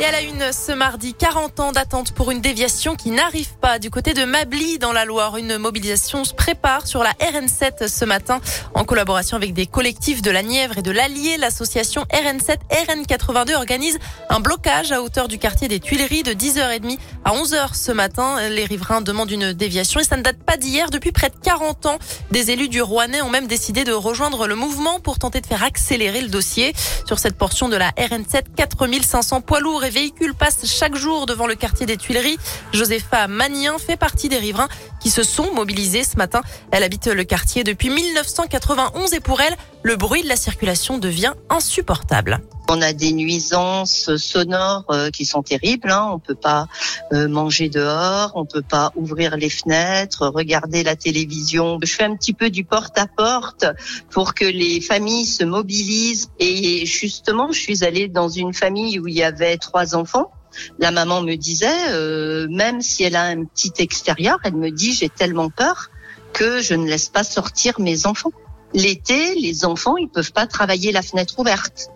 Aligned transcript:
Et 0.00 0.04
à 0.04 0.12
la 0.12 0.22
une, 0.22 0.52
ce 0.52 0.70
mardi, 0.70 1.12
40 1.12 1.58
ans 1.58 1.72
d'attente 1.72 2.12
pour 2.12 2.30
une 2.30 2.40
déviation 2.40 2.94
qui 2.94 3.10
n'arrive 3.10 3.56
pas 3.60 3.80
du 3.80 3.90
côté 3.90 4.14
de 4.14 4.24
Mably 4.24 4.78
dans 4.78 4.92
la 4.92 5.04
Loire. 5.04 5.36
Une 5.38 5.58
mobilisation 5.58 6.22
se 6.22 6.32
prépare 6.32 6.86
sur 6.86 7.02
la 7.02 7.10
RN7 7.14 7.88
ce 7.88 8.04
matin 8.04 8.40
en 8.74 8.84
collaboration 8.84 9.36
avec 9.36 9.54
des 9.54 9.66
collectifs 9.66 10.22
de 10.22 10.30
la 10.30 10.44
Nièvre 10.44 10.78
et 10.78 10.82
de 10.82 10.92
l'Allier. 10.92 11.36
L'association 11.36 12.02
RN7 12.12 12.58
RN82 12.70 13.56
organise 13.56 13.98
un 14.30 14.38
blocage 14.38 14.92
à 14.92 15.02
hauteur 15.02 15.26
du 15.26 15.36
quartier 15.36 15.66
des 15.66 15.80
Tuileries 15.80 16.22
de 16.22 16.32
10h30 16.32 16.96
à 17.24 17.32
11h 17.32 17.74
ce 17.74 17.90
matin. 17.90 18.48
Les 18.50 18.66
riverains 18.66 19.00
demandent 19.00 19.32
une 19.32 19.52
déviation 19.52 19.98
et 19.98 20.04
ça 20.04 20.16
ne 20.16 20.22
date 20.22 20.38
pas 20.38 20.56
d'hier. 20.56 20.90
Depuis 20.90 21.10
près 21.10 21.30
de 21.30 21.36
40 21.42 21.86
ans, 21.86 21.98
des 22.30 22.52
élus 22.52 22.68
du 22.68 22.82
Rouennais 22.82 23.22
ont 23.22 23.30
même 23.30 23.48
décidé 23.48 23.82
de 23.82 23.92
rejoindre 23.92 24.46
le 24.46 24.54
mouvement 24.54 25.00
pour 25.00 25.18
tenter 25.18 25.40
de 25.40 25.46
faire 25.46 25.64
accélérer 25.64 26.20
le 26.20 26.28
dossier. 26.28 26.72
Sur 27.04 27.18
cette 27.18 27.36
portion 27.36 27.68
de 27.68 27.76
la 27.76 27.90
RN7, 27.90 28.44
4500 28.56 29.40
poids 29.40 29.58
lourds 29.58 29.87
les 29.88 29.94
véhicules 29.94 30.34
passent 30.34 30.66
chaque 30.66 30.96
jour 30.96 31.24
devant 31.24 31.46
le 31.46 31.54
quartier 31.54 31.86
des 31.86 31.96
Tuileries. 31.96 32.36
Josepha 32.74 33.26
Magnien 33.26 33.78
fait 33.78 33.96
partie 33.96 34.28
des 34.28 34.36
riverains 34.36 34.68
qui 35.00 35.08
se 35.08 35.22
sont 35.22 35.54
mobilisés 35.54 36.04
ce 36.04 36.18
matin. 36.18 36.42
Elle 36.72 36.82
habite 36.82 37.06
le 37.06 37.24
quartier 37.24 37.64
depuis 37.64 37.88
1991 37.88 39.14
et 39.14 39.20
pour 39.20 39.40
elle, 39.40 39.56
le 39.82 39.96
bruit 39.96 40.22
de 40.22 40.28
la 40.28 40.36
circulation 40.36 40.98
devient 40.98 41.32
insupportable. 41.48 42.42
On 42.70 42.82
a 42.82 42.92
des 42.92 43.12
nuisances 43.12 44.14
sonores 44.16 44.84
euh, 44.90 45.10
qui 45.10 45.24
sont 45.24 45.42
terribles. 45.42 45.90
Hein. 45.90 46.10
On 46.12 46.18
peut 46.18 46.34
pas 46.34 46.66
euh, 47.14 47.26
manger 47.26 47.70
dehors, 47.70 48.32
on 48.34 48.44
peut 48.44 48.62
pas 48.62 48.92
ouvrir 48.94 49.38
les 49.38 49.48
fenêtres, 49.48 50.26
regarder 50.26 50.82
la 50.82 50.94
télévision. 50.94 51.78
Je 51.82 51.90
fais 51.90 52.04
un 52.04 52.14
petit 52.14 52.34
peu 52.34 52.50
du 52.50 52.64
porte-à-porte 52.64 53.64
pour 54.10 54.34
que 54.34 54.44
les 54.44 54.82
familles 54.82 55.24
se 55.24 55.44
mobilisent. 55.44 56.28
Et 56.38 56.84
justement, 56.84 57.52
je 57.52 57.58
suis 57.58 57.84
allée 57.84 58.06
dans 58.06 58.28
une 58.28 58.52
famille 58.52 58.98
où 58.98 59.08
il 59.08 59.14
y 59.14 59.22
avait 59.22 59.56
trois 59.56 59.77
enfants. 59.86 60.30
La 60.78 60.90
maman 60.90 61.22
me 61.22 61.34
disait, 61.36 61.90
euh, 61.90 62.46
même 62.50 62.80
si 62.80 63.04
elle 63.04 63.16
a 63.16 63.24
un 63.24 63.44
petit 63.44 63.72
extérieur, 63.78 64.38
elle 64.44 64.54
me 64.54 64.70
dit 64.70 64.92
j'ai 64.92 65.08
tellement 65.08 65.50
peur 65.50 65.90
que 66.32 66.60
je 66.60 66.74
ne 66.74 66.86
laisse 66.86 67.08
pas 67.08 67.24
sortir 67.24 67.80
mes 67.80 68.06
enfants. 68.06 68.32
L'été, 68.74 69.34
les 69.34 69.64
enfants, 69.64 69.96
ils 69.96 70.08
peuvent 70.08 70.32
pas 70.32 70.46
travailler 70.46 70.92
la 70.92 71.02
fenêtre 71.02 71.38
ouverte 71.38 71.90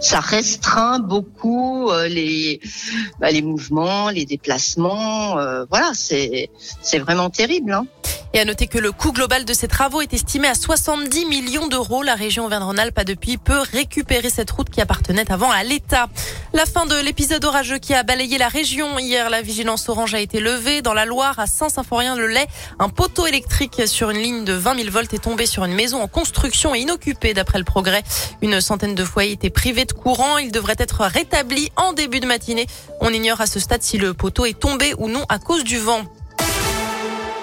ça 0.00 0.20
restreint 0.20 0.98
beaucoup 0.98 1.90
euh, 1.90 2.08
les 2.08 2.60
bah, 3.20 3.30
les 3.30 3.42
mouvements, 3.42 4.10
les 4.10 4.24
déplacements. 4.24 5.38
Euh, 5.38 5.64
voilà, 5.70 5.92
c'est 5.94 6.50
vraiment 6.98 7.30
terrible. 7.30 7.72
Hein. 7.72 7.86
Et 8.34 8.40
à 8.40 8.44
noter 8.44 8.66
que 8.66 8.78
le 8.78 8.90
coût 8.90 9.12
global 9.12 9.44
de 9.44 9.52
ces 9.52 9.68
travaux 9.68 10.00
est 10.00 10.12
estimé 10.12 10.48
à 10.48 10.56
70 10.56 11.26
millions 11.26 11.68
d'euros. 11.68 12.02
La 12.02 12.16
région 12.16 12.46
Auvergne-Rhône-Alpes 12.46 12.98
a 12.98 13.04
depuis 13.04 13.36
peu 13.36 13.60
récupéré 13.72 14.28
cette 14.28 14.50
route 14.50 14.68
qui 14.68 14.80
appartenait 14.80 15.30
avant 15.30 15.52
à 15.52 15.62
l'État. 15.62 16.08
La 16.52 16.66
fin 16.66 16.84
de 16.84 16.96
l'épisode 16.96 17.44
orageux 17.44 17.78
qui 17.78 17.94
a 17.94 18.02
balayé 18.02 18.36
la 18.36 18.48
région. 18.48 18.98
Hier, 18.98 19.30
la 19.30 19.40
vigilance 19.40 19.88
orange 19.88 20.14
a 20.14 20.20
été 20.20 20.40
levée. 20.40 20.82
Dans 20.82 20.94
la 20.94 21.04
Loire, 21.04 21.38
à 21.38 21.46
Saint-Symphorien-le-Lay, 21.46 22.46
un 22.80 22.88
poteau 22.88 23.26
électrique 23.26 23.82
sur 23.86 24.10
une 24.10 24.18
ligne 24.18 24.44
de 24.44 24.52
20 24.52 24.78
000 24.78 24.90
volts 24.90 25.14
est 25.14 25.18
tombé 25.18 25.46
sur 25.46 25.64
une 25.64 25.74
maison 25.74 26.02
en 26.02 26.08
construction 26.08 26.74
et 26.74 26.80
inoccupée 26.80 27.34
d'après 27.34 27.58
le 27.58 27.64
progrès. 27.64 28.02
Une 28.42 28.60
centaine 28.60 28.94
de 28.94 29.04
foyers 29.04 29.32
étaient 29.32 29.50
privés 29.50 29.73
de 29.82 29.92
courant. 29.92 30.38
Il 30.38 30.52
devrait 30.52 30.76
être 30.78 31.00
rétabli 31.00 31.70
en 31.74 31.92
début 31.92 32.20
de 32.20 32.26
matinée. 32.26 32.66
On 33.00 33.12
ignore 33.12 33.40
à 33.40 33.46
ce 33.46 33.58
stade 33.58 33.82
si 33.82 33.98
le 33.98 34.14
poteau 34.14 34.44
est 34.44 34.58
tombé 34.58 34.94
ou 34.98 35.08
non 35.08 35.24
à 35.28 35.40
cause 35.40 35.64
du 35.64 35.78
vent. 35.78 36.02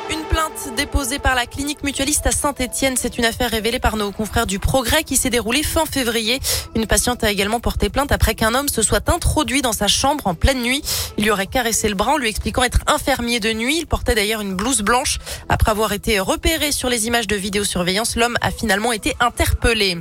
Une 0.09 0.23
plainte 0.23 0.75
déposée 0.75 1.19
par 1.19 1.35
la 1.35 1.45
clinique 1.45 1.83
mutualiste 1.83 2.27
à 2.27 2.31
Saint-Etienne. 2.31 2.95
C'est 2.97 3.17
une 3.17 3.25
affaire 3.25 3.49
révélée 3.49 3.79
par 3.79 3.95
nos 3.95 4.11
confrères 4.11 4.45
du 4.45 4.59
Progrès 4.59 5.03
qui 5.03 5.15
s'est 5.15 5.29
déroulée 5.29 5.63
fin 5.63 5.85
février. 5.85 6.39
Une 6.75 6.85
patiente 6.85 7.23
a 7.23 7.31
également 7.31 7.59
porté 7.59 7.89
plainte 7.89 8.11
après 8.11 8.35
qu'un 8.35 8.53
homme 8.53 8.67
se 8.67 8.81
soit 8.81 9.09
introduit 9.09 9.61
dans 9.61 9.73
sa 9.73 9.87
chambre 9.87 10.27
en 10.27 10.35
pleine 10.35 10.61
nuit. 10.61 10.83
Il 11.17 11.23
lui 11.23 11.31
aurait 11.31 11.47
caressé 11.47 11.87
le 11.87 11.95
bras 11.95 12.13
en 12.13 12.17
lui 12.17 12.29
expliquant 12.29 12.63
être 12.63 12.79
infirmier 12.87 13.39
de 13.39 13.53
nuit. 13.53 13.79
Il 13.79 13.87
portait 13.87 14.15
d'ailleurs 14.15 14.41
une 14.41 14.55
blouse 14.55 14.81
blanche. 14.81 15.19
Après 15.47 15.71
avoir 15.71 15.93
été 15.93 16.19
repéré 16.19 16.71
sur 16.71 16.89
les 16.89 17.07
images 17.07 17.27
de 17.27 17.35
vidéosurveillance, 17.35 18.15
l'homme 18.15 18.37
a 18.41 18.51
finalement 18.51 18.91
été 18.91 19.15
interpellé. 19.21 19.97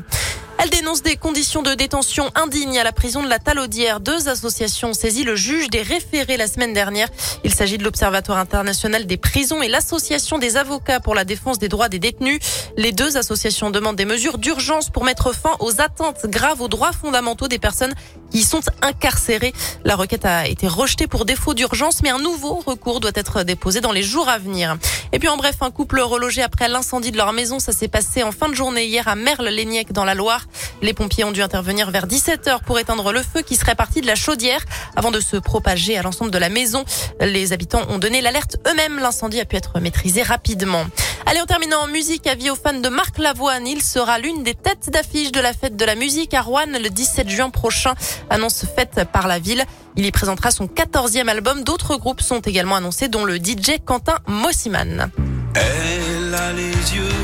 Elle 0.63 0.69
dénonce 0.69 1.03
des 1.03 1.17
conditions 1.17 1.63
de 1.63 1.73
détention 1.73 2.31
indignes 2.35 2.79
à 2.79 2.85
la 2.85 2.93
prison 2.93 3.23
de 3.23 3.29
la 3.31 3.39
Talaudière. 3.39 3.99
Deux 3.99 4.29
associations 4.29 4.91
ont 4.91 4.93
saisi 4.93 5.25
le 5.25 5.35
juge 5.35 5.71
des 5.71 5.81
référés 5.81 6.37
la 6.37 6.47
semaine 6.47 6.75
dernière. 6.75 7.09
Il 7.45 7.55
s'agit 7.55 7.79
de 7.79 7.83
l'Observatoire 7.83 8.37
international 8.37 9.07
des 9.07 9.17
prisons 9.17 9.63
et 9.63 9.69
l'Association 9.69 10.37
des 10.37 10.59
avocats 10.59 11.01
pour 11.01 11.15
la 11.15 11.25
défense 11.25 11.59
des 11.59 11.71
droits 11.71 11.89
des 11.89 11.99
détenus. 11.99 12.41
Les 12.77 12.93
deux 12.93 13.17
associations 13.17 13.71
demandent 13.71 13.97
des 13.97 14.05
mesures 14.05 14.37
d'urgence 14.37 14.91
pour 14.91 15.05
mettre 15.05 15.35
fin 15.35 15.57
aux 15.61 15.81
atteintes 15.81 16.27
graves 16.27 16.61
aux 16.61 16.69
droits 16.69 16.93
fondamentaux 16.93 17.49
des 17.49 17.59
personnes 17.59 17.95
qui 18.31 18.43
sont 18.43 18.61
incarcérées. 18.83 19.53
La 19.85 19.97
requête 19.97 20.25
a 20.25 20.47
été 20.47 20.69
rejetée 20.69 21.07
pour 21.07 21.25
défaut 21.25 21.55
d'urgence, 21.55 22.03
mais 22.03 22.11
un 22.11 22.19
nouveau 22.19 22.63
recours 22.65 23.01
doit 23.01 23.11
être 23.15 23.43
déposé 23.43 23.81
dans 23.81 23.93
les 23.93 24.03
jours 24.03 24.29
à 24.29 24.39
venir. 24.39 24.77
Et 25.13 25.19
puis 25.19 25.29
en 25.29 25.37
bref, 25.37 25.57
un 25.61 25.71
couple 25.71 26.01
relogé 26.01 26.43
après 26.43 26.69
l'incendie 26.69 27.11
de 27.11 27.17
leur 27.17 27.33
maison, 27.33 27.59
ça 27.59 27.73
s'est 27.73 27.89
passé 27.89 28.23
en 28.23 28.33
fin 28.33 28.49
de 28.49 28.55
journée 28.55 28.87
hier 28.87 29.09
à 29.09 29.15
Merle-Léniec 29.15 29.93
dans 29.93 30.05
la 30.05 30.15
Loire. 30.15 30.47
Les 30.83 30.95
pompiers 30.95 31.25
ont 31.25 31.33
dû 31.33 31.43
intervenir 31.43 31.91
vers 31.91 32.07
17h 32.07 32.61
pour 32.65 32.79
éteindre 32.79 33.13
le 33.13 33.23
feu 33.23 33.43
qui 33.43 33.57
serait 33.57 33.75
parti 33.75 34.01
de 34.01 34.07
la 34.07 34.15
chaudière 34.15 34.65
avant 34.97 35.11
de 35.11 35.21
se 35.21 35.37
propager 35.37 35.99
à 35.99 36.03
l'ensemble 36.03 36.31
de 36.31 36.39
la 36.39 36.49
maison. 36.49 36.85
Les 37.21 37.53
habitants 37.53 37.83
ont 37.89 37.99
donné 37.99 38.21
l'alerte 38.21 38.57
eux-mêmes. 38.67 38.99
L'incendie 38.99 39.41
a 39.41 39.45
pu 39.45 39.57
être 39.57 39.81
maîtrisé 39.81 40.23
rapidement. 40.23 40.85
Allez, 41.27 41.41
en 41.41 41.47
terminant 41.47 41.83
en 41.83 41.87
musique, 41.87 42.27
avis 42.27 42.51
aux 42.51 42.57
fans 42.57 42.73
de 42.73 42.89
Marc 42.89 43.19
Lavoine. 43.19 43.67
Il 43.67 43.83
sera 43.83 44.19
l'une 44.19 44.43
des 44.43 44.55
têtes 44.55 44.91
d'affiche 44.91 45.33
de 45.33 45.41
la 45.41 45.53
fête 45.53 45.77
de 45.77 45.85
la 45.85 45.95
musique 45.95 46.35
à 46.35 46.41
Rouen 46.41 46.67
le 46.67 46.89
17 46.89 47.29
juin 47.29 47.51
prochain. 47.51 47.95
Annonce 48.29 48.65
faite 48.77 49.05
par 49.13 49.29
la 49.29 49.39
ville. 49.39 49.65
Il 49.97 50.05
y 50.05 50.11
présentera 50.11 50.51
son 50.51 50.67
14e 50.67 51.29
album. 51.29 51.65
D'autres 51.65 51.97
groupes 51.97 52.21
sont 52.21 52.41
également 52.41 52.77
annoncés, 52.77 53.09
dont 53.09 53.25
le 53.25 53.37
DJ 53.37 53.79
Quentin 53.85 54.17
Mossiman. 54.27 55.11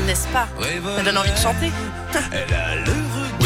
N'est-ce 0.05 0.27
pas? 0.29 0.47
Ça 0.97 1.03
donne 1.03 1.17
envie 1.17 1.31
de 1.31 1.37
chanter. 1.37 1.71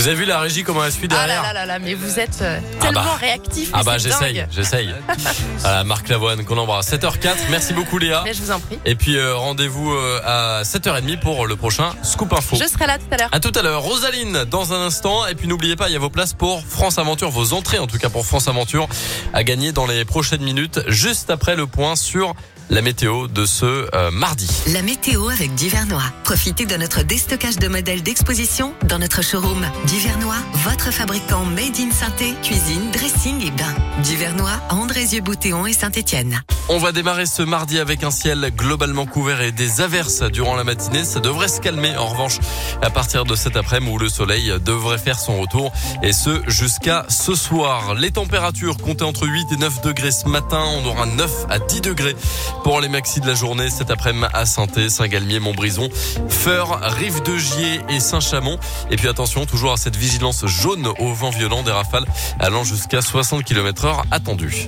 Vous 0.02 0.08
avez 0.08 0.18
vu 0.18 0.26
la 0.26 0.40
régie 0.40 0.64
comment 0.64 0.84
elle 0.84 0.92
suit 0.92 1.08
derrière 1.08 1.44
Ah 1.46 1.54
là 1.54 1.60
là 1.60 1.66
là, 1.68 1.78
mais 1.78 1.94
vous 1.94 2.20
êtes 2.20 2.42
euh, 2.42 2.60
tellement 2.80 3.04
bah. 3.04 3.18
réactif. 3.20 3.70
Ah 3.72 3.84
bah 3.84 4.00
j'essaye, 4.00 4.48
j'essaye. 4.50 4.96
voilà, 5.60 5.84
Marc 5.84 6.10
Lavoine 6.10 6.44
qu'on 6.44 6.58
embrasse. 6.58 6.92
7h04, 6.92 7.36
merci 7.52 7.74
beaucoup 7.74 8.00
Léa. 8.00 8.24
Mais 8.26 8.34
je 8.34 8.42
vous 8.42 8.50
en 8.50 8.60
prie. 8.60 8.80
Et 8.84 8.96
puis 8.96 9.16
euh, 9.16 9.36
rendez-vous 9.36 9.92
euh, 9.92 10.20
à 10.26 10.64
7h30 10.64 11.20
pour 11.20 11.46
le 11.46 11.56
prochain 11.56 11.92
Scoop 12.02 12.34
Info. 12.34 12.56
Je 12.60 12.68
serai 12.68 12.88
là 12.88 12.98
tout 12.98 13.06
à 13.12 13.18
l'heure. 13.18 13.30
À 13.32 13.40
tout 13.40 13.52
à 13.54 13.62
l'heure, 13.62 13.84
Rosaline 13.84 14.44
dans 14.46 14.74
un 14.74 14.82
instant. 14.88 15.28
Et 15.28 15.36
puis 15.36 15.48
n'oubliez 15.48 15.76
pas, 15.76 15.88
il 15.88 15.94
y 15.94 15.98
a 15.98 16.00
vos 16.00 16.10
places 16.10 16.34
pour 16.34 16.66
France 16.66 16.98
Aventure, 16.98 17.30
vos 17.30 17.54
entrées 17.54 17.78
en 17.78 17.86
tout 17.86 18.00
cas 18.00 18.10
pour 18.10 18.26
France 18.26 18.48
Aventure 18.48 18.88
à 19.36 19.44
gagner 19.44 19.72
dans 19.72 19.86
les 19.86 20.04
prochaines 20.04 20.42
minutes, 20.42 20.80
juste 20.88 21.30
après 21.30 21.56
le 21.56 21.68
point 21.68 21.96
sur 21.96 22.34
la 22.72 22.82
météo 22.82 23.28
de 23.28 23.46
ce 23.46 23.66
euh, 23.66 24.12
mardi. 24.12 24.48
La 24.68 24.82
météo 24.82 25.28
avec 25.28 25.54
Divernois. 25.56 26.06
Profitez 26.24 26.66
de 26.66 26.78
notre 26.78 27.04
déstockage 27.04 27.58
de 27.58 27.68
modèles 27.68 28.02
d'exposition 28.02 28.74
dans 28.86 28.98
notre 28.98 29.22
showroom. 29.22 29.66
Divernois, 29.88 30.38
votre 30.64 30.90
fabricant 30.90 31.44
made 31.44 31.78
in 31.78 31.92
santé, 31.92 32.34
cuisine, 32.42 32.90
dressing 32.94 33.46
et 33.46 33.52
bain. 33.52 33.76
Divernois, 34.04 34.58
Andrézieux-Boutéon 34.70 35.68
et 35.68 35.74
Saint-Étienne. 35.74 36.42
On 36.70 36.78
va 36.78 36.94
démarrer 36.94 37.26
ce 37.26 37.42
mardi 37.42 37.78
avec 37.78 38.06
un 38.06 38.12
ciel 38.12 38.50
globalement 38.56 39.06
couvert 39.06 39.42
et 39.42 39.52
des 39.52 39.82
averses 39.82 40.22
durant 40.24 40.56
la 40.56 40.64
matinée. 40.64 41.04
Ça 41.04 41.20
devrait 41.20 41.50
se 41.50 41.60
calmer 41.60 41.98
en 41.98 42.08
revanche 42.08 42.40
à 42.82 42.90
partir 42.90 43.26
de 43.26 43.36
cet 43.36 43.58
après-midi 43.58 43.92
où 43.92 43.98
le 43.98 44.08
soleil 44.08 44.54
devrait 44.64 44.98
faire 44.98 45.20
son 45.20 45.42
retour 45.42 45.74
et 46.02 46.14
ce 46.14 46.42
jusqu'à 46.48 47.06
ce 47.10 47.36
soir. 47.36 47.96
Les 47.96 48.12
températures 48.12 48.78
comptaient 48.78 49.04
entre 49.04 49.28
8 49.28 49.48
et 49.52 49.58
9 49.58 49.82
degrés 49.82 50.12
ce 50.12 50.30
matin. 50.30 50.64
On 50.78 50.86
aura 50.86 51.06
9 51.06 51.48
à 51.50 51.60
10 51.60 51.82
degrés 51.82 52.16
pour 52.64 52.82
les 52.82 52.90
maxis 52.90 53.20
de 53.20 53.28
la 53.28 53.34
journée 53.34 53.70
cet 53.70 53.92
après-midi 53.92 54.26
à 54.34 54.46
Sainté, 54.46 54.90
Saint-Galmier, 54.90 55.40
Montbrison, 55.40 55.90
Feur, 56.30 56.80
Rive 56.82 57.22
de 57.24 57.38
Gier 57.38 57.82
et 57.90 58.00
Saint-Chamond. 58.00 58.58
Et 58.90 58.96
puis 58.96 59.08
attention 59.08 59.46
toujours 59.46 59.74
à 59.74 59.78
cette 59.78 59.96
vigilance 59.96 60.46
jaune 60.46 60.88
au 61.00 61.14
vent 61.14 61.30
violent 61.30 61.64
des 61.64 61.72
rafales 61.72 62.06
allant 62.40 62.64
jusqu'à 62.64 63.02
60 63.02 63.44
km 63.44 63.86
heure 63.86 64.04
attendus. 64.12 64.68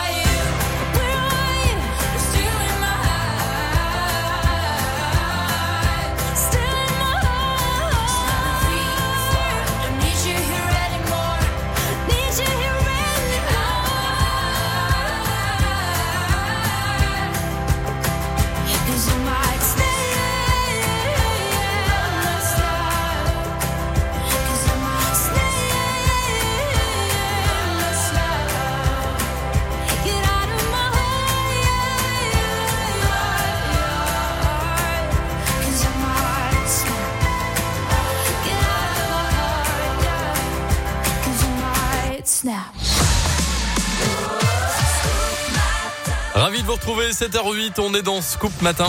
vous 46.71 46.77
retrouver, 46.77 47.11
7h08, 47.11 47.81
on 47.81 47.93
est 47.95 48.01
dans 48.01 48.21
Scoop 48.21 48.61
Matin. 48.61 48.87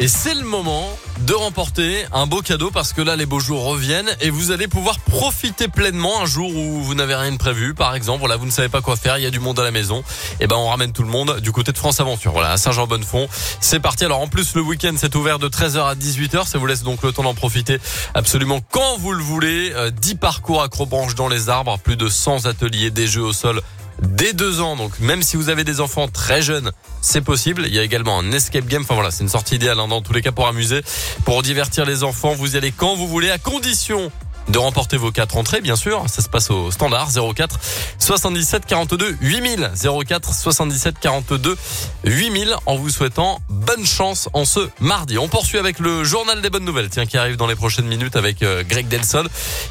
Et 0.00 0.08
c'est 0.08 0.34
le 0.34 0.42
moment 0.42 0.98
de 1.28 1.34
remporter 1.34 2.06
un 2.14 2.26
beau 2.26 2.40
cadeau 2.40 2.70
parce 2.70 2.94
que 2.94 3.02
là 3.02 3.14
les 3.14 3.26
beaux 3.26 3.38
jours 3.38 3.62
reviennent 3.64 4.08
et 4.22 4.30
vous 4.30 4.50
allez 4.50 4.66
pouvoir 4.66 4.98
profiter 4.98 5.68
pleinement 5.68 6.22
un 6.22 6.24
jour 6.24 6.56
où 6.56 6.80
vous 6.80 6.94
n'avez 6.94 7.14
rien 7.14 7.30
de 7.32 7.36
prévu. 7.36 7.74
Par 7.74 7.94
exemple 7.94 8.20
voilà 8.20 8.36
vous 8.36 8.46
ne 8.46 8.50
savez 8.50 8.70
pas 8.70 8.80
quoi 8.80 8.96
faire 8.96 9.18
il 9.18 9.24
y 9.24 9.26
a 9.26 9.30
du 9.30 9.38
monde 9.38 9.60
à 9.60 9.62
la 9.62 9.70
maison. 9.70 10.02
Et 10.40 10.46
ben 10.46 10.56
on 10.56 10.68
ramène 10.68 10.92
tout 10.92 11.02
le 11.02 11.10
monde 11.10 11.40
du 11.40 11.52
côté 11.52 11.70
de 11.72 11.76
France 11.76 12.00
Aventure. 12.00 12.32
Voilà 12.32 12.52
à 12.52 12.56
Saint-Jean-Bonnefond 12.56 13.28
c'est 13.60 13.78
parti. 13.78 14.06
Alors 14.06 14.22
en 14.22 14.28
plus 14.28 14.54
le 14.54 14.62
week-end 14.62 14.94
c'est 14.96 15.14
ouvert 15.16 15.38
de 15.38 15.50
13h 15.50 15.90
à 15.90 15.94
18h 15.94 16.46
ça 16.46 16.56
vous 16.56 16.66
laisse 16.66 16.82
donc 16.82 17.02
le 17.02 17.12
temps 17.12 17.24
d'en 17.24 17.34
profiter 17.34 17.78
absolument 18.14 18.60
quand 18.70 18.96
vous 18.98 19.12
le 19.12 19.22
voulez. 19.22 19.72
Euh, 19.74 19.90
10 19.90 20.14
parcours 20.14 20.62
acrobranches 20.62 21.14
dans 21.14 21.28
les 21.28 21.50
arbres 21.50 21.78
plus 21.78 21.96
de 21.96 22.08
100 22.08 22.46
ateliers 22.46 22.90
des 22.90 23.06
jeux 23.06 23.24
au 23.24 23.34
sol 23.34 23.60
dès 24.02 24.32
deux 24.32 24.60
ans. 24.60 24.76
Donc 24.76 24.98
même 25.00 25.22
si 25.22 25.36
vous 25.36 25.48
avez 25.48 25.64
des 25.64 25.80
enfants 25.80 26.08
très 26.08 26.42
jeunes, 26.42 26.72
c'est 27.00 27.20
possible. 27.20 27.64
Il 27.66 27.74
y 27.74 27.78
a 27.78 27.82
également 27.82 28.18
un 28.18 28.32
escape 28.32 28.66
game. 28.66 28.82
Enfin 28.82 28.94
voilà, 28.94 29.10
c'est 29.10 29.22
une 29.22 29.28
sortie 29.28 29.56
idéale 29.56 29.78
hein, 29.80 29.88
dans 29.88 30.02
tous 30.02 30.12
les 30.12 30.22
cas 30.22 30.32
pour 30.32 30.46
amuser, 30.46 30.82
pour 31.24 31.42
divertir 31.42 31.84
les 31.84 32.04
enfants. 32.04 32.34
Vous 32.34 32.54
y 32.54 32.58
allez 32.58 32.72
quand 32.72 32.94
vous 32.94 33.08
voulez, 33.08 33.30
à 33.30 33.38
condition 33.38 34.10
de 34.48 34.58
remporter 34.58 34.96
vos 34.96 35.10
quatre 35.10 35.36
entrées, 35.36 35.60
bien 35.60 35.76
sûr. 35.76 36.04
Ça 36.08 36.22
se 36.22 36.28
passe 36.28 36.50
au 36.50 36.70
standard 36.70 37.10
04 37.12 37.58
77 37.98 38.66
42 38.66 39.16
8000 39.20 39.70
04 40.06 40.34
77 40.34 40.98
42 41.00 41.56
8000 42.04 42.54
en 42.66 42.76
vous 42.76 42.90
souhaitant 42.90 43.40
bonne 43.48 43.86
chance 43.86 44.28
en 44.32 44.44
ce 44.44 44.68
mardi. 44.80 45.18
On 45.18 45.28
poursuit 45.28 45.58
avec 45.58 45.78
le 45.78 46.04
journal 46.04 46.40
des 46.40 46.50
bonnes 46.50 46.64
nouvelles, 46.64 46.90
tiens, 46.90 47.06
qui 47.06 47.18
arrive 47.18 47.36
dans 47.36 47.46
les 47.46 47.56
prochaines 47.56 47.86
minutes 47.86 48.16
avec 48.16 48.42
euh, 48.42 48.62
Greg 48.66 48.88
Delson. 48.88 49.24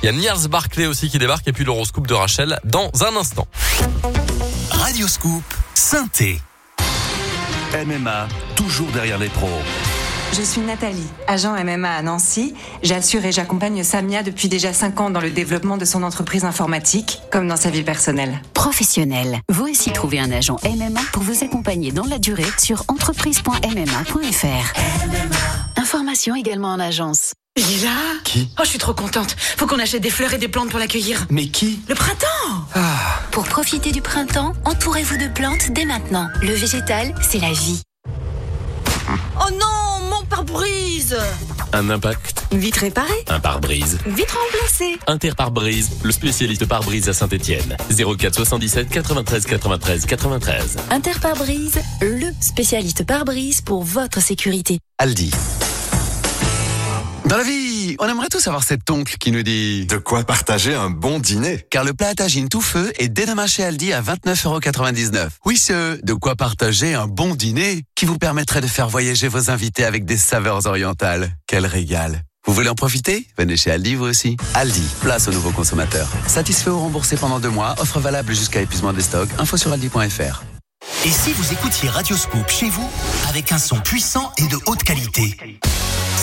Il 0.04 0.06
y 0.06 0.10
a 0.10 0.12
Niels 0.12 0.48
Barclay 0.50 0.86
aussi 0.86 1.10
qui 1.10 1.20
débarque 1.20 1.48
et 1.48 1.54
puis 1.54 1.64
l'horoscope 1.64 2.08
de 2.08 2.14
Rachel 2.14 2.60
dans 2.64 2.92
un 3.02 3.16
instant. 3.16 3.48
Radioscoop, 4.70 5.44
Synthé. 5.74 6.42
MMA, 7.74 8.28
toujours 8.56 8.90
derrière 8.92 9.18
les 9.18 9.30
pros. 9.30 9.62
Je 10.34 10.42
suis 10.44 10.62
Nathalie, 10.62 11.08
agent 11.28 11.54
MMA 11.64 11.90
à 11.90 12.02
Nancy. 12.02 12.54
J'assure 12.84 13.26
et 13.26 13.32
j'accompagne 13.32 13.84
Samia 13.84 14.22
depuis 14.24 14.50
déjà 14.50 14.72
5 14.74 15.00
ans 15.00 15.10
dans 15.10 15.22
le 15.22 15.32
développement 15.32 15.78
de 15.78 15.86
son 15.86 16.04
entreprise 16.04 16.46
informatique, 16.46 17.22
comme 17.32 17.48
dans 17.48 17.58
sa 17.58 17.70
vie 17.70 17.84
personnelle. 17.84 18.42
Professionnel. 18.54 19.40
Vous 19.50 19.68
aussi 19.68 19.92
trouvez 19.92 20.20
un 20.20 20.32
agent 20.32 20.58
MMA 20.64 21.00
pour 21.12 21.24
vous 21.24 21.44
accompagner 21.44 21.92
dans 21.92 22.06
la 22.06 22.20
durée 22.20 22.46
sur 22.60 22.84
entreprise.mma.fr. 22.88 24.74
Information 25.78 26.36
également 26.36 26.70
en 26.70 26.80
agence. 26.80 27.32
Lila 27.58 27.90
Qui? 28.24 28.50
Oh, 28.60 28.64
je 28.64 28.70
suis 28.70 28.78
trop 28.80 28.94
contente. 28.94 29.36
Faut 29.40 29.66
qu'on 29.66 29.80
achète 29.80 30.02
des 30.04 30.12
fleurs 30.12 30.34
et 30.34 30.38
des 30.38 30.48
plantes 30.48 30.70
pour 30.70 30.78
l'accueillir. 30.80 31.26
Mais 31.32 31.48
qui? 31.48 31.80
Le 31.88 31.96
printemps 31.96 32.28
Pour 33.32 33.46
profiter 33.46 33.92
du 33.92 34.02
printemps, 34.04 34.54
entourez-vous 34.66 35.18
de 35.18 35.28
plantes 35.28 35.72
dès 35.72 35.86
maintenant. 35.86 36.28
Le 36.44 36.54
végétal, 36.54 37.16
c'est 37.28 37.40
la 37.40 37.52
vie. 37.52 37.82
Oh 39.40 39.50
non, 39.52 39.67
pare-brise 40.46 41.18
Un 41.74 41.90
impact, 41.90 42.46
Vite 42.52 42.78
réparé, 42.78 43.14
un 43.28 43.40
pare-brise. 43.40 43.98
vite 44.06 44.30
remplacé. 44.32 44.98
Interpare-brise, 45.08 45.90
le 46.04 46.12
spécialiste 46.12 46.66
pare-brise 46.68 47.10
à 47.10 47.14
Saint-Etienne. 47.14 47.76
04 47.90 48.36
77 48.36 48.88
93 48.90 49.46
93 49.48 50.06
93. 50.06 50.78
Interpare-brise, 50.92 51.80
le 52.02 52.28
spécialiste 52.40 53.04
pare-brise 53.06 53.62
pour 53.62 53.84
votre 53.84 54.22
sécurité. 54.22 54.78
Aldi. 55.00 55.32
Dans 57.26 57.38
la 57.38 57.44
vie, 57.44 57.67
on 58.00 58.08
aimerait 58.08 58.30
tous 58.30 58.48
avoir 58.48 58.64
cet 58.64 58.90
oncle 58.90 59.18
qui 59.18 59.32
nous 59.32 59.44
dit 59.44 59.86
De 59.86 59.98
quoi 59.98 60.24
partager 60.24 60.74
un 60.74 60.90
bon 60.90 61.20
dîner 61.20 61.66
car 61.70 61.84
le 61.84 61.94
plat 61.94 62.10
à 62.10 62.14
tagine 62.16 62.50
tout 62.50 62.62
feu 62.62 62.92
est 62.98 63.08
dès 63.08 63.26
demain 63.26 63.48
chez 63.48 63.64
Aldi 63.64 63.94
à 63.94 64.02
29,99€. 64.02 65.28
Oui, 65.46 65.58
ce 65.58 66.00
de 66.04 66.14
quoi 66.14 66.36
partager 66.36 66.94
un 66.94 67.08
bon 67.08 67.36
dîner 67.36 67.84
qui 67.96 68.06
vous 68.06 68.18
permettrait 68.18 68.62
de 68.62 68.68
faire 68.68 68.90
voyager 68.90 69.28
vos 69.28 69.50
invités 69.50 69.86
avec 69.86 70.06
des 70.06 70.18
saveurs 70.18 70.66
orientales. 70.66 71.32
Quel 71.48 71.66
régal 71.66 72.24
vous 72.46 72.54
voulez 72.54 72.70
en 72.70 72.76
profiter? 72.76 73.28
Venez 73.38 73.58
chez 73.58 73.72
Aldi 73.72 73.96
vous 73.96 74.06
aussi. 74.06 74.38
Aldi, 74.54 74.82
place 75.02 75.28
aux 75.28 75.34
nouveaux 75.34 75.52
consommateurs. 75.52 76.08
Satisfait 76.28 76.70
ou 76.70 76.80
remboursé 76.80 77.18
pendant 77.18 77.42
deux 77.42 77.50
mois, 77.50 77.76
offre 77.78 78.00
valable 78.00 78.34
jusqu'à 78.34 78.62
épuisement 78.62 78.94
des 78.94 79.02
stocks. 79.02 79.28
Info 79.38 79.58
sur 79.58 79.74
aldi.fr. 79.74 80.44
Et 81.06 81.10
si 81.10 81.34
vous 81.34 81.52
écoutiez 81.52 81.90
Radioscoop 81.90 82.50
chez 82.50 82.70
vous 82.70 82.90
avec 83.28 83.52
un 83.52 83.58
son 83.58 83.78
puissant 83.82 84.32
et 84.38 84.48
de 84.48 84.58
haute 84.66 84.84
qualité? 84.84 85.36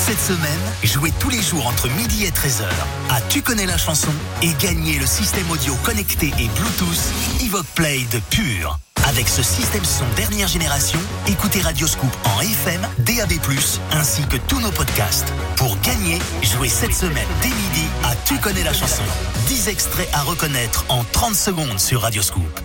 Cette 0.06 0.20
semaine, 0.20 0.60
jouez 0.82 1.10
tous 1.18 1.30
les 1.30 1.40
jours 1.40 1.66
entre 1.66 1.88
midi 1.88 2.26
et 2.26 2.30
13h 2.30 2.66
à 3.08 3.22
Tu 3.22 3.40
connais 3.40 3.64
la 3.64 3.78
chanson 3.78 4.10
et 4.42 4.50
gagnez 4.60 4.98
le 4.98 5.06
système 5.06 5.50
audio 5.50 5.74
connecté 5.76 6.26
et 6.38 6.48
Bluetooth 6.48 7.42
Evoque 7.42 7.64
Play 7.74 8.00
de 8.12 8.18
Pure. 8.28 8.78
Avec 9.08 9.26
ce 9.26 9.42
système 9.42 9.82
son 9.82 10.04
dernière 10.14 10.46
génération, 10.46 10.98
écoutez 11.26 11.62
Radioscoop 11.62 12.10
en 12.36 12.40
FM, 12.42 12.82
DAB+, 12.98 13.32
ainsi 13.92 14.20
que 14.26 14.36
tous 14.46 14.60
nos 14.60 14.70
podcasts. 14.72 15.32
Pour 15.56 15.80
gagner, 15.80 16.18
jouez 16.42 16.68
cette 16.68 16.94
semaine 16.94 17.28
dès 17.40 17.48
midi 17.48 17.86
à 18.04 18.14
Tu 18.26 18.36
connais 18.36 18.62
la 18.62 18.74
chanson. 18.74 19.04
10 19.46 19.68
extraits 19.68 20.10
à 20.12 20.20
reconnaître 20.20 20.84
en 20.90 21.02
30 21.12 21.34
secondes 21.34 21.80
sur 21.80 22.02
Radioscoop. 22.02 22.60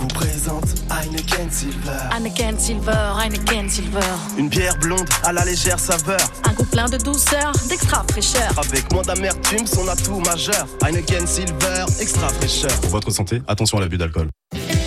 vous 0.01 0.07
présente 0.07 0.65
Heineken 0.89 1.51
Silver. 1.51 1.91
Heineken 2.11 2.57
Silver, 2.57 3.13
Heineken 3.21 3.69
Silver. 3.69 3.99
Une 4.35 4.49
bière 4.49 4.75
blonde 4.79 5.07
à 5.23 5.31
la 5.31 5.45
légère 5.45 5.79
saveur. 5.79 6.19
Un 6.43 6.53
goût 6.53 6.65
plein 6.65 6.89
de 6.89 6.97
douceur, 6.97 7.51
d'extra 7.69 8.03
fraîcheur. 8.09 8.51
Avec 8.57 8.91
moins 8.91 9.03
d'amertume, 9.03 9.67
son 9.67 9.87
atout 9.87 10.19
majeur. 10.21 10.67
Heineken 10.83 11.27
Silver, 11.27 11.85
extra 11.99 12.29
fraîcheur. 12.29 12.71
Pour 12.81 12.89
votre 12.89 13.11
santé, 13.11 13.43
attention 13.47 13.77
à 13.77 13.81
l'abus 13.81 13.97
d'alcool. 13.97 14.29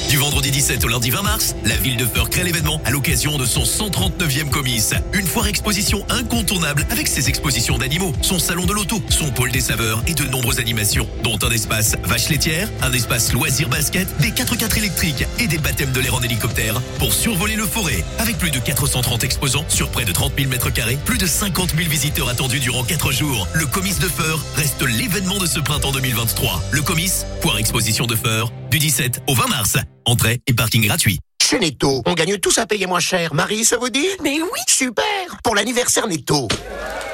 Du 0.09 0.17
vendredi 0.17 0.34
17 0.51 0.85
au 0.85 0.89
lundi 0.89 1.11
20 1.11 1.23
mars, 1.23 1.55
la 1.65 1.77
ville 1.77 1.97
de 1.97 2.07
Feur 2.07 2.31
crée 2.31 2.45
l'événement 2.45 2.81
à 2.85 2.91
l'occasion 2.91 3.39
de 3.39 3.45
son 3.45 3.63
139e 3.63 4.51
comice. 4.51 4.95
Une 5.13 5.27
foire 5.27 5.47
exposition 5.47 6.05
incontournable 6.11 6.87
avec 6.91 7.09
ses 7.09 7.29
expositions 7.29 7.79
d'animaux, 7.79 8.13
son 8.23 8.39
salon 8.39 8.67
de 8.67 8.73
l'auto, 8.73 9.03
son 9.09 9.31
pôle 9.31 9.51
des 9.51 9.61
saveurs 9.61 10.03
et 10.07 10.15
de 10.15 10.25
nombreuses 10.25 10.59
animations, 10.59 11.09
dont 11.23 11.39
un 11.43 11.51
espace 11.51 11.97
vache 12.05 12.29
laitière, 12.29 12.69
un 12.83 12.93
espace 12.93 13.33
loisir 13.33 13.69
basket, 13.69 14.09
des 14.19 14.31
4x4 14.31 14.79
électriques 14.79 15.25
et 15.39 15.47
des 15.47 15.59
baptêmes 15.59 15.93
de 15.93 16.01
l'air 16.01 16.15
en 16.15 16.23
hélicoptère 16.23 16.81
pour 16.99 17.13
survoler 17.13 17.57
le 17.57 17.67
forêt. 17.67 18.05
Avec 18.19 18.39
plus 18.39 18.51
de 18.51 18.59
430 18.59 19.25
exposants 19.25 19.65
sur 19.69 19.91
près 19.91 20.05
de 20.05 20.13
30 20.13 20.33
000 20.37 20.51
mètres 20.51 20.71
carrés, 20.71 20.99
plus 21.05 21.19
de 21.19 21.27
50 21.27 21.75
000 21.77 21.89
visiteurs 21.89 22.29
attendus 22.29 22.61
durant 22.61 22.85
4 22.85 23.13
jours. 23.13 23.49
Le 23.55 23.67
comice 23.67 23.99
de 23.99 24.09
Feur 24.09 24.45
reste 24.57 24.83
l'événement 24.83 25.39
de 25.39 25.47
ce 25.47 25.61
printemps 25.61 25.93
2023. 25.93 26.63
Le 26.71 26.83
comice, 26.83 27.27
foire 27.41 27.59
exposition 27.59 28.07
de 28.07 28.17
Feur, 28.17 28.53
du 28.71 28.79
17 28.79 29.23
au 29.27 29.35
20 29.35 29.47
mars. 29.49 29.77
Entrée 30.05 30.34
et 30.47 30.53
parking 30.53 30.87
gratuit. 30.87 31.19
Chez 31.43 31.59
Netto, 31.59 32.03
on 32.07 32.15
gagne 32.15 32.39
tous 32.39 32.57
à 32.59 32.67
payer 32.67 32.87
moins 32.87 33.01
cher. 33.01 33.35
Marie, 33.35 33.65
ça 33.65 33.77
vous 33.77 33.91
dit 33.91 34.07
Mais 34.23 34.41
oui 34.41 34.61
Super 34.67 35.05
Pour 35.43 35.55
l'anniversaire 35.55 36.07
Netto. 36.09 36.49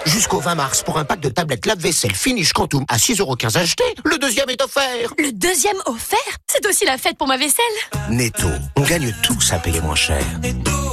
Jusqu'au 0.07 0.39
20 0.39 0.55
mars, 0.55 0.83
pour 0.83 0.99
un 0.99 1.05
pack 1.05 1.21
de 1.21 1.29
tablettes 1.29 1.67
lave-vaisselle 1.67 2.15
Finish 2.15 2.53
Quantum 2.53 2.85
à 2.89 2.97
6,15€ 2.97 3.59
acheté, 3.59 3.85
le 4.05 4.19
deuxième 4.19 4.49
est 4.49 4.63
offert. 4.63 5.13
Le 5.19 5.33
deuxième 5.33 5.77
offert? 5.87 6.19
C'est 6.47 6.65
aussi 6.67 6.85
la 6.85 6.97
fête 6.97 7.19
pour 7.19 7.27
ma 7.27 7.37
vaisselle 7.37 7.65
Netto, 8.09 8.49
on 8.77 8.83
gagne 8.83 9.15
tous 9.23 9.53
à 9.53 9.59
payer 9.59 9.81
moins 9.81 9.97
cher. 9.97 10.25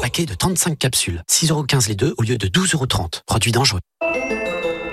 Paquet 0.02 0.26
de 0.26 0.34
35 0.34 0.78
capsules, 0.78 1.24
6,15€ 1.30 1.88
les 1.90 1.96
deux 1.96 2.16
au 2.18 2.24
lieu 2.24 2.38
de 2.38 2.48
12,30€. 2.48 3.22
Produit 3.26 3.52
dangereux. 3.52 3.82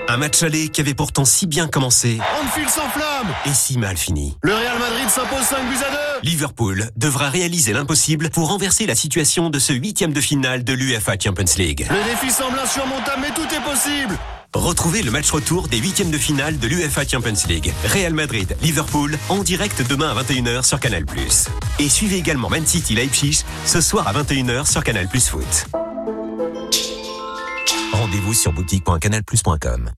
Un 0.07 0.17
match 0.17 0.43
aller 0.43 0.69
qui 0.69 0.81
avait 0.81 0.93
pourtant 0.93 1.25
si 1.25 1.47
bien 1.47 1.67
commencé 1.67 2.19
Anfield 2.41 2.69
s'enflamme 2.69 3.27
et 3.45 3.53
si 3.53 3.77
mal 3.77 3.97
fini. 3.97 4.37
Le 4.43 4.53
Real 4.53 4.77
Madrid 4.77 5.09
s'impose 5.09 5.43
5 5.43 5.67
buts 5.67 5.83
à 5.83 6.21
2 6.21 6.29
Liverpool 6.29 6.89
devra 6.95 7.29
réaliser 7.29 7.73
l'impossible 7.73 8.29
pour 8.29 8.49
renverser 8.49 8.85
la 8.85 8.95
situation 8.95 9.49
de 9.49 9.57
ce 9.57 9.73
huitième 9.73 10.13
de 10.13 10.21
finale 10.21 10.63
de 10.63 10.73
l'UFA 10.73 11.13
Champions 11.21 11.45
League. 11.57 11.87
Le 11.89 12.09
défi 12.09 12.31
semble 12.31 12.59
insurmontable, 12.59 13.21
mais 13.21 13.33
tout 13.33 13.47
est 13.53 13.63
possible 13.63 14.17
Retrouvez 14.53 15.01
le 15.01 15.11
match 15.11 15.29
retour 15.31 15.67
des 15.67 15.77
huitièmes 15.77 16.11
de 16.11 16.17
finale 16.17 16.59
de 16.59 16.67
l'UFA 16.67 17.05
Champions 17.05 17.33
League. 17.49 17.73
Real 17.85 18.13
Madrid, 18.13 18.55
Liverpool, 18.61 19.17
en 19.29 19.43
direct 19.43 19.83
demain 19.89 20.15
à 20.15 20.23
21h 20.23 20.63
sur 20.63 20.79
Canal+. 20.79 21.03
Et 21.79 21.89
suivez 21.89 22.17
également 22.17 22.49
Man 22.49 22.65
City 22.65 22.95
Leipzig 22.95 23.43
ce 23.65 23.81
soir 23.81 24.07
à 24.07 24.13
21h 24.13 24.71
sur 24.71 24.83
Canal 24.83 25.07
Plus 25.07 25.27
Foot. 25.27 25.67
Rendez-vous 28.05 28.35
sur 28.35 28.53
boutique.canalplus.com. 28.53 29.89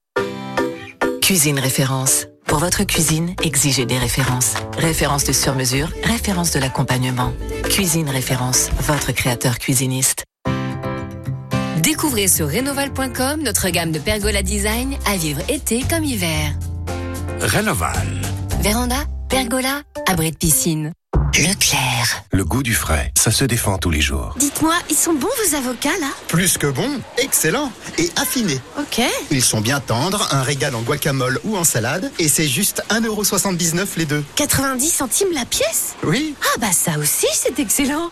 Cuisine 1.21 1.59
référence. 1.59 2.27
Pour 2.45 2.59
votre 2.59 2.85
cuisine, 2.85 3.35
exigez 3.43 3.85
des 3.85 3.97
références. 3.97 4.53
Références 4.77 5.25
de 5.25 5.33
sur-mesure, 5.33 5.89
références 6.05 6.51
de 6.51 6.59
l'accompagnement. 6.61 7.33
Cuisine 7.63 8.07
référence, 8.07 8.69
votre 8.79 9.11
créateur 9.11 9.59
cuisiniste. 9.59 10.23
Découvrez 11.83 12.29
sur 12.29 12.47
rénoval.com 12.47 13.41
notre 13.43 13.67
gamme 13.71 13.91
de 13.91 13.99
pergola 13.99 14.41
design 14.41 14.95
à 15.05 15.17
vivre 15.17 15.41
été 15.49 15.81
comme 15.81 16.05
hiver. 16.05 16.53
Rénoval. 17.41 18.21
Véranda, 18.61 19.03
pergola, 19.27 19.81
abri 20.07 20.31
de 20.31 20.37
piscine. 20.37 20.93
Leclerc. 21.35 22.23
Le 22.31 22.43
goût 22.43 22.63
du 22.63 22.73
frais, 22.73 23.11
ça 23.15 23.29
se 23.29 23.45
défend 23.45 23.77
tous 23.77 23.91
les 23.91 24.01
jours. 24.01 24.33
Dites-moi, 24.39 24.73
ils 24.89 24.95
sont 24.95 25.13
bons 25.13 25.27
vos 25.27 25.55
avocats 25.55 25.97
là? 25.99 26.07
Plus 26.27 26.57
que 26.57 26.65
bon, 26.65 26.99
excellent 27.19 27.71
et 27.99 28.09
affiné. 28.15 28.59
Ok. 28.79 29.01
Ils 29.29 29.43
sont 29.43 29.61
bien 29.61 29.79
tendres, 29.79 30.27
un 30.31 30.41
régal 30.41 30.73
en 30.73 30.81
guacamole 30.81 31.39
ou 31.43 31.55
en 31.55 31.63
salade, 31.63 32.11
et 32.17 32.27
c'est 32.27 32.47
juste 32.47 32.81
1,79€ 32.89 33.85
les 33.97 34.05
deux. 34.05 34.23
90 34.35 34.89
centimes 34.89 35.31
la 35.33 35.45
pièce? 35.45 35.95
Oui. 36.03 36.33
Ah 36.41 36.59
bah 36.59 36.71
ça 36.71 36.97
aussi 36.97 37.27
c'est 37.33 37.59
excellent. 37.59 38.09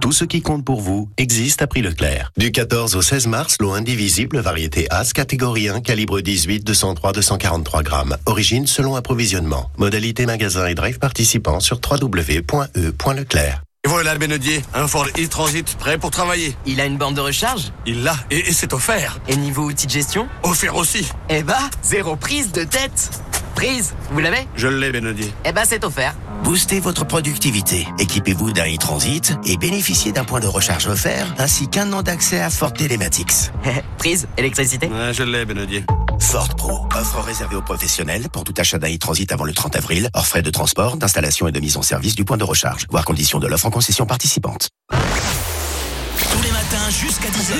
Tout 0.00 0.12
ce 0.12 0.24
qui 0.24 0.42
compte 0.42 0.64
pour 0.64 0.80
vous 0.80 1.08
existe 1.16 1.60
à 1.60 1.66
prix 1.66 1.82
Leclerc. 1.82 2.30
Du 2.36 2.52
14 2.52 2.94
au 2.94 3.02
16 3.02 3.26
mars, 3.26 3.56
l'eau 3.60 3.72
indivisible, 3.72 4.38
variété 4.38 4.86
As, 4.90 5.12
catégorie 5.12 5.68
1, 5.68 5.80
calibre 5.80 6.20
18, 6.20 6.60
203, 6.64 7.12
243 7.12 7.82
grammes. 7.82 8.16
Origine 8.26 8.66
selon 8.66 8.94
approvisionnement. 8.94 9.70
Modalité 9.76 10.24
magasin 10.24 10.66
et 10.68 10.74
drive 10.74 10.98
participant 10.98 11.58
sur 11.58 11.80
www.e.leclerc. 11.80 13.62
Et 13.84 13.88
voilà 13.88 14.12
le 14.12 14.18
Benedier, 14.18 14.60
un 14.74 14.88
Ford 14.88 15.06
e-Transit 15.16 15.76
prêt 15.76 15.98
pour 15.98 16.10
travailler. 16.10 16.56
Il 16.66 16.80
a 16.80 16.84
une 16.84 16.96
borne 16.96 17.14
de 17.14 17.20
recharge? 17.20 17.72
Il 17.86 18.02
l'a 18.02 18.16
et, 18.30 18.48
et 18.48 18.52
c'est 18.52 18.72
offert. 18.72 19.20
Et 19.28 19.36
niveau 19.36 19.64
outils 19.64 19.86
de 19.86 19.92
gestion? 19.92 20.28
Offert 20.42 20.74
aussi. 20.74 21.06
Eh 21.28 21.44
bah, 21.44 21.70
zéro 21.82 22.16
prise 22.16 22.50
de 22.50 22.64
tête. 22.64 23.10
Prise, 23.58 23.92
vous 24.12 24.20
l'avez? 24.20 24.46
Je 24.54 24.68
l'ai 24.68 24.92
Benedier. 24.92 25.34
Eh 25.44 25.50
bah 25.50 25.62
c'est 25.66 25.84
offert. 25.84 26.14
Boostez 26.44 26.78
votre 26.78 27.04
productivité. 27.04 27.88
Équipez-vous 27.98 28.52
d'un 28.52 28.72
e-transit 28.72 29.36
et 29.44 29.56
bénéficiez 29.56 30.12
d'un 30.12 30.22
point 30.22 30.38
de 30.38 30.46
recharge 30.46 30.86
offert 30.86 31.34
ainsi 31.38 31.66
qu'un 31.66 31.92
an 31.92 32.04
d'accès 32.04 32.40
à 32.40 32.50
Ford 32.50 32.72
Telematics. 32.72 33.50
Prise, 33.98 34.28
électricité? 34.36 34.86
Ouais, 34.86 35.12
je 35.12 35.24
l'ai 35.24 35.44
Benedier. 35.44 35.84
Ford 36.20 36.54
Pro, 36.54 36.86
offre 36.96 37.18
réservée 37.18 37.56
aux 37.56 37.62
professionnels 37.62 38.28
pour 38.32 38.44
tout 38.44 38.54
achat 38.56 38.78
d'un 38.78 38.94
e-transit 38.94 39.32
avant 39.32 39.44
le 39.44 39.52
30 39.52 39.74
avril, 39.74 40.08
hors 40.14 40.28
frais 40.28 40.42
de 40.42 40.50
transport, 40.50 40.96
d'installation 40.96 41.48
et 41.48 41.52
de 41.52 41.58
mise 41.58 41.76
en 41.76 41.82
service 41.82 42.14
du 42.14 42.24
point 42.24 42.36
de 42.36 42.44
recharge, 42.44 42.86
voire 42.92 43.04
conditions 43.04 43.40
de 43.40 43.48
l'offre 43.48 43.66
en 43.66 43.70
concession 43.70 44.06
participante. 44.06 44.68
Tous 44.92 46.42
les 46.44 46.52
matins 46.52 46.90
jusqu'à 46.90 47.26
10h. 47.26 47.54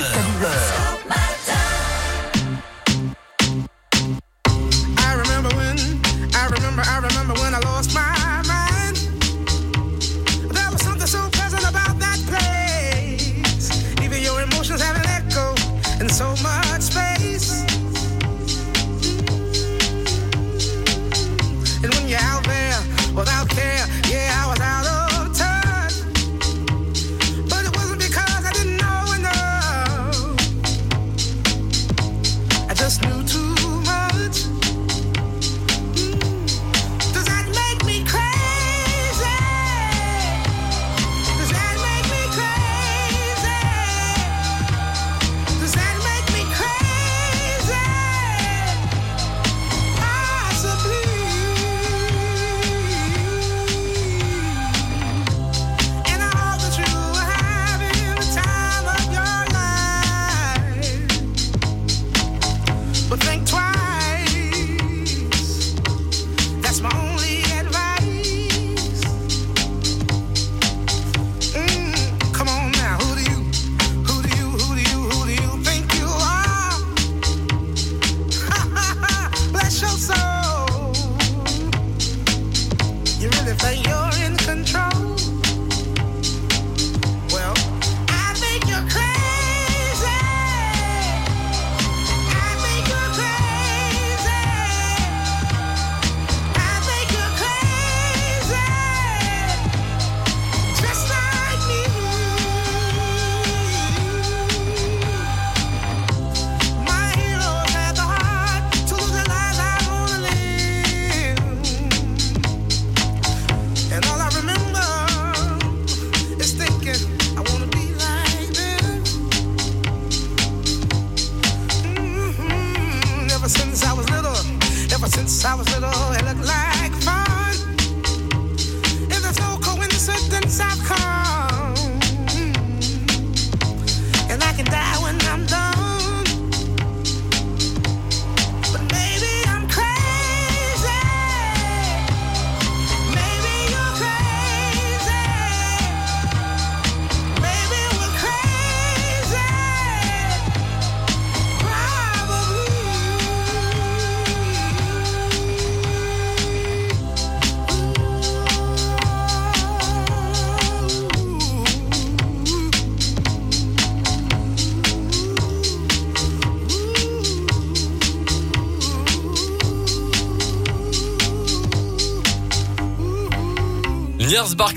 I 0.45 0.98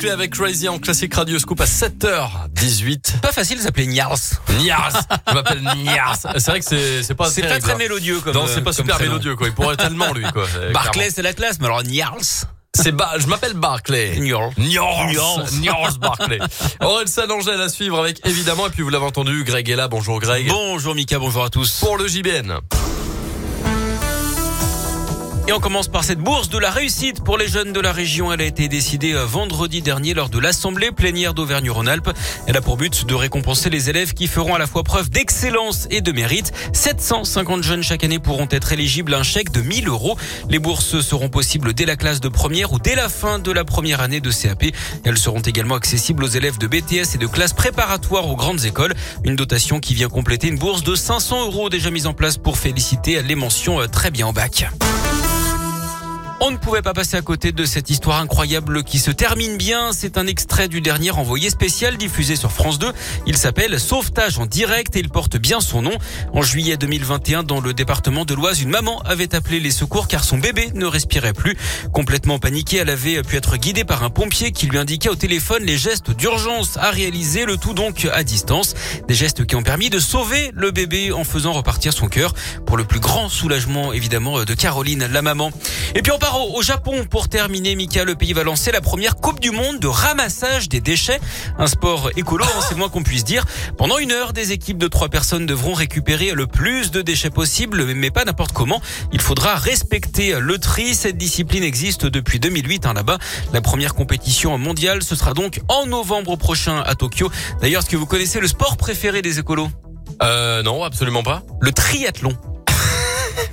Barclay 0.03 0.11
avec 0.11 0.33
Crazy 0.33 0.69
en 0.69 0.81
classique 0.81 1.15
radio 1.15 1.39
scoop 1.39 1.61
à 1.61 1.65
7h18. 1.65 3.21
Pas 3.21 3.31
facile 3.31 3.59
de 3.59 3.63
s'appeler 3.63 3.87
Niels. 3.87 4.07
Niels. 4.59 4.77
Je 5.29 5.33
m'appelle 5.33 5.63
Niels. 5.77 6.33
C'est 6.39 6.47
vrai 6.51 6.59
que 6.59 6.67
c'est 6.67 7.05
c'est 7.05 7.15
pas 7.15 7.31
C'est 7.31 7.43
pas 7.43 7.49
terrible, 7.49 7.67
très 7.67 7.77
mélodieux 7.77 8.21
comme 8.21 8.35
Non, 8.35 8.47
c'est 8.49 8.59
euh, 8.59 8.63
pas 8.63 8.73
super 8.73 8.99
mélodieux 8.99 9.37
quoi. 9.37 9.47
Il 9.47 9.55
pourrait 9.55 9.75
être 9.75 9.85
allemand 9.85 10.13
lui 10.13 10.25
quoi. 10.33 10.45
Barclay, 10.73 11.11
c'est 11.11 11.23
la 11.23 11.33
classe, 11.33 11.61
mais 11.61 11.67
alors 11.67 11.85
Niels. 11.85 12.07
C'est 12.75 12.91
Ba- 12.91 13.13
je 13.19 13.29
m'appelle 13.29 13.55
Barclay. 13.55 14.17
Niels. 14.19 14.51
Niels. 14.59 15.15
Niels 15.61 15.99
Barclay. 16.01 16.41
Orelsan 16.81 17.31
Angèle 17.31 17.61
à 17.61 17.69
suivre 17.69 18.01
avec 18.01 18.27
évidemment 18.27 18.67
et 18.67 18.71
puis 18.71 18.83
vous 18.83 18.91
l'avez 18.91 19.05
entendu 19.05 19.45
Greg 19.45 19.71
est 19.71 19.77
là. 19.77 19.87
Bonjour 19.87 20.19
Greg. 20.19 20.49
Bonjour 20.49 20.97
Mika, 20.97 21.21
bonjour 21.21 21.45
à 21.45 21.51
tous. 21.51 21.79
Pour 21.79 21.97
le 21.97 22.09
JBN. 22.09 22.59
On 25.55 25.61
commence 25.61 25.89
par 25.89 26.03
cette 26.03 26.19
bourse 26.19 26.49
de 26.49 26.57
la 26.57 26.71
réussite 26.71 27.23
pour 27.23 27.37
les 27.37 27.47
jeunes 27.47 27.75
de 27.75 27.81
la 27.81 27.93
région. 27.93 28.33
Elle 28.33 28.41
a 28.41 28.45
été 28.45 28.69
décidée 28.69 29.13
euh, 29.13 29.27
vendredi 29.27 29.83
dernier 29.83 30.15
lors 30.15 30.31
de 30.31 30.39
l'Assemblée 30.39 30.93
plénière 30.93 31.35
d'Auvergne-Rhône-Alpes. 31.35 32.11
Elle 32.47 32.57
a 32.57 32.63
pour 32.63 32.79
but 32.79 33.05
de 33.05 33.15
récompenser 33.15 33.69
les 33.69 33.91
élèves 33.91 34.15
qui 34.15 34.29
feront 34.29 34.55
à 34.55 34.59
la 34.59 34.67
fois 34.67 34.83
preuve 34.83 35.11
d'excellence 35.11 35.89
et 35.91 36.01
de 36.01 36.11
mérite. 36.11 36.53
750 36.73 37.63
jeunes 37.63 37.83
chaque 37.83 38.03
année 38.03 38.19
pourront 38.19 38.49
être 38.51 38.73
éligibles 38.73 39.13
à 39.13 39.19
un 39.19 39.23
chèque 39.23 39.53
de 39.53 39.61
1000 39.61 39.89
euros. 39.89 40.17
Les 40.49 40.59
bourses 40.59 41.01
seront 41.01 41.29
possibles 41.29 41.75
dès 41.75 41.85
la 41.85 41.97
classe 41.97 42.21
de 42.21 42.29
première 42.29 42.73
ou 42.73 42.79
dès 42.79 42.95
la 42.95 43.11
fin 43.11 43.39
de 43.39 43.53
la 43.53 43.65
première 43.65 44.01
année 44.01 44.21
de 44.21 44.31
CAP. 44.31 44.65
Elles 45.05 45.19
seront 45.19 45.41
également 45.41 45.75
accessibles 45.75 46.25
aux 46.25 46.29
élèves 46.29 46.57
de 46.57 46.67
BTS 46.67 47.15
et 47.15 47.19
de 47.19 47.27
classes 47.27 47.53
préparatoires 47.53 48.27
aux 48.27 48.37
grandes 48.37 48.65
écoles. 48.65 48.95
Une 49.23 49.37
dotation 49.37 49.81
qui 49.81 49.93
vient 49.93 50.09
compléter 50.09 50.49
une 50.49 50.59
bourse 50.59 50.83
de 50.83 50.95
500 50.95 51.47
euros 51.47 51.69
déjà 51.69 51.91
mise 51.91 52.07
en 52.07 52.15
place 52.15 52.39
pour 52.39 52.57
féliciter 52.57 53.23
les 53.23 53.35
mentions 53.35 53.83
euh, 53.83 53.87
très 53.87 54.11
bien 54.11 54.29
au 54.29 54.33
bac. 54.33 54.67
On 56.45 56.51
ne 56.51 56.57
pouvait 56.57 56.83
pas 56.83 56.93
passer 56.93 57.17
à 57.17 57.23
côté 57.23 57.53
de 57.53 57.65
cette 57.65 57.89
histoire 57.89 58.19
incroyable 58.19 58.83
qui 58.83 58.99
se 58.99 59.13
termine 59.13 59.57
bien. 59.57 59.93
C'est 59.93 60.19
un 60.19 60.27
extrait 60.27 60.67
du 60.67 60.81
dernier 60.81 61.13
envoyé 61.13 61.51
spécial 61.51 61.97
diffusé 61.97 62.35
sur 62.35 62.51
France 62.51 62.81
2. 62.81 62.93
Il 63.29 63.37
s'appelle 63.37 63.79
Sauvetage 63.79 64.41
en 64.41 64.47
direct 64.47 64.97
et 64.97 64.99
il 64.99 65.09
porte 65.09 65.37
bien 65.37 65.61
son 65.61 65.83
nom. 65.83 65.93
En 66.33 66.43
juillet 66.43 66.77
2021, 66.77 67.45
dans 67.45 67.61
le 67.61 67.73
département 67.73 68.25
de 68.25 68.35
l'Oise, 68.35 68.61
une 68.61 68.71
maman 68.71 69.01
avait 69.03 69.37
appelé 69.37 69.61
les 69.61 69.71
secours 69.71 70.09
car 70.09 70.25
son 70.25 70.39
bébé 70.39 70.73
ne 70.75 70.85
respirait 70.85 71.33
plus. 71.33 71.57
Complètement 71.93 72.41
paniquée, 72.41 72.79
elle 72.79 72.91
avait 72.91 73.23
pu 73.23 73.37
être 73.37 73.57
guidée 73.57 73.85
par 73.85 74.03
un 74.03 74.11
pompier 74.11 74.51
qui 74.51 74.67
lui 74.67 74.79
indiquait 74.79 75.11
au 75.11 75.15
téléphone 75.15 75.63
les 75.63 75.79
gestes 75.79 76.11
d'urgence 76.11 76.77
à 76.77 76.91
réaliser, 76.91 77.45
le 77.45 77.57
tout 77.57 77.73
donc 77.73 78.09
à 78.13 78.25
distance. 78.25 78.75
Des 79.07 79.15
gestes 79.15 79.47
qui 79.47 79.55
ont 79.55 79.63
permis 79.63 79.91
de 79.91 80.01
sauver 80.01 80.51
le 80.55 80.73
bébé 80.73 81.13
en 81.13 81.23
faisant 81.23 81.53
repartir 81.53 81.93
son 81.93 82.09
cœur 82.09 82.35
pour 82.67 82.77
le 82.77 82.83
plus 82.83 82.99
grand 82.99 83.29
soulagement 83.29 83.93
évidemment 83.93 84.43
de 84.43 84.55
Caroline, 84.55 85.07
la 85.07 85.23
maman. 85.23 85.53
Et 85.95 86.03
puis 86.03 86.11
on 86.11 86.19
au, 86.37 86.59
au 86.59 86.63
Japon 86.63 87.05
pour 87.09 87.29
terminer. 87.29 87.75
Mika, 87.77 88.05
le 88.05 88.15
pays 88.15 88.33
va 88.33 88.45
lancer 88.45 88.73
la 88.73 88.81
première 88.81 89.17
Coupe 89.17 89.41
du 89.41 89.51
Monde 89.51 89.79
de 89.79 89.87
ramassage 89.87 90.69
des 90.69 90.81
déchets. 90.81 91.21
Un 91.59 91.67
sport 91.67 92.11
écolo, 92.17 92.45
hein, 92.45 92.61
c'est 92.61 92.75
le 92.75 92.79
moins 92.79 92.89
qu'on 92.89 93.03
puisse 93.03 93.25
dire. 93.25 93.45
Pendant 93.77 93.99
une 93.99 94.13
heure, 94.13 94.33
des 94.33 94.53
équipes 94.53 94.79
de 94.79 94.89
trois 94.89 95.09
personnes 95.09 95.47
devront 95.47 95.73
récupérer 95.75 96.33
le 96.33 96.47
plus 96.47 96.91
de 96.91 97.03
déchets 97.03 97.31
possible, 97.31 97.85
mais 97.95 98.11
pas 98.11 98.25
n'importe 98.25 98.53
comment. 98.53 98.81
Il 99.13 99.21
faudra 99.21 99.55
respecter 99.57 100.39
le 100.39 100.59
tri. 100.59 100.95
Cette 100.95 101.17
discipline 101.17 101.63
existe 101.63 102.07
depuis 102.07 102.41
2008 102.41 102.87
hein, 102.87 102.95
là-bas. 102.95 103.19
La 103.53 103.61
première 103.61 103.95
compétition 103.95 104.57
mondiale, 104.59 105.03
ce 105.03 105.15
sera 105.17 105.35
donc 105.35 105.61
en 105.69 105.87
novembre 105.87 106.37
prochain 106.37 106.83
à 106.85 106.95
Tokyo. 106.95 107.31
D'ailleurs, 107.61 107.83
est-ce 107.83 107.91
que 107.91 107.97
vous 107.97 108.07
connaissez 108.07 108.41
le 108.41 108.49
sport 108.49 108.77
préféré 108.77 109.23
des 109.23 109.39
écolos? 109.39 109.69
Euh 110.23 110.63
non, 110.63 110.85
absolument 110.85 111.23
pas. 111.23 111.43
Le 111.61 111.73
triathlon. 111.73 112.37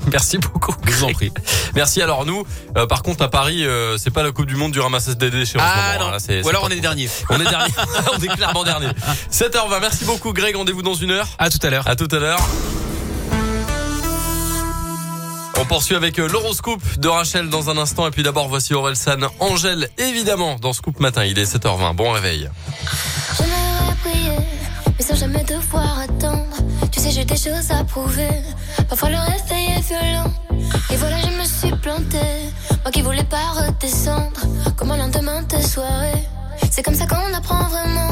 Merci 0.12 0.38
beaucoup. 0.38 0.74
Je 0.86 0.92
vous 0.92 1.04
en 1.06 1.12
prie. 1.12 1.32
Merci. 1.76 2.02
Alors 2.02 2.26
nous, 2.26 2.46
euh, 2.78 2.86
par 2.88 3.04
contre 3.04 3.24
à 3.24 3.30
Paris, 3.30 3.66
euh, 3.66 3.98
c'est 3.98 4.12
pas 4.12 4.24
la 4.24 4.32
Coupe 4.32 4.46
du 4.48 4.56
Monde 4.56 4.72
du 4.72 4.80
ramassage 4.80 5.18
des 5.18 5.30
déchets. 5.30 5.60
en 5.60 5.64
Ah 5.64 5.74
ce 5.74 5.78
moment, 5.94 6.00
non. 6.06 6.08
hein. 6.10 6.12
Là, 6.14 6.20
c'est- 6.20 6.40
Ou 6.40 6.44
c'est 6.44 6.50
alors 6.50 6.64
on 6.68 6.70
est 6.70 6.80
dernier. 6.80 7.10
On 7.30 7.40
est 7.40 7.50
dernier. 7.50 7.74
on 8.18 8.22
est 8.22 8.28
clairement 8.36 8.64
dernier. 8.64 8.88
7h20. 9.32 9.80
Merci 9.82 10.06
beaucoup 10.06 10.34
Greg. 10.34 10.56
Rendez-vous 10.56 10.82
dans 10.82 10.94
une 10.96 11.12
heure. 11.12 11.28
À 11.38 11.50
tout 11.50 11.60
à 11.62 11.70
l'heure. 11.70 11.88
À 11.88 11.96
tout 11.96 12.08
à 12.12 12.20
l'heure. 12.20 12.40
On 15.62 15.66
poursuit 15.66 15.96
avec 15.96 16.20
euh, 16.20 16.28
l'horoscope 16.30 16.82
de 16.98 17.08
Rachel 17.10 17.50
dans 17.50 17.70
un 17.70 17.78
instant 17.78 18.08
et 18.08 18.12
puis 18.12 18.24
d'abord 18.24 18.48
voici 18.48 18.74
Orelsan 18.74 19.18
Angèle 19.40 19.90
évidemment 19.98 20.56
dans 20.56 20.72
Scoop 20.74 21.00
Matin. 21.02 21.26
Il 21.26 21.38
est 21.38 21.54
7h20. 21.56 21.96
Bon 21.96 22.12
réveil. 22.12 22.50
Prier, 24.04 24.32
mais 24.98 25.04
sans 25.06 25.16
jamais 25.16 25.44
devoir 25.44 26.00
attendre. 26.00 26.46
Tu 27.00 27.06
sais, 27.06 27.12
j'ai 27.12 27.24
des 27.24 27.38
choses 27.38 27.72
à 27.72 27.82
prouver. 27.86 28.28
Parfois 28.90 29.08
le 29.08 29.16
réveil 29.16 29.68
est 29.78 29.88
violent. 29.88 30.34
Et 30.92 30.98
voilà, 30.98 31.16
je 31.22 31.30
me 31.30 31.46
suis 31.46 31.72
plantée. 31.78 32.52
Moi 32.84 32.92
qui 32.92 33.02
voulais 33.02 33.24
pas 33.24 33.52
redescendre. 33.56 34.42
Comme 34.76 34.92
un 34.92 34.98
lendemain 34.98 35.42
de 35.44 35.62
soirée? 35.62 36.28
C'est 36.70 36.84
comme 36.84 36.96
ça 36.96 37.08
qu'on 37.08 37.34
apprend 37.34 37.64
vraiment. 37.70 38.12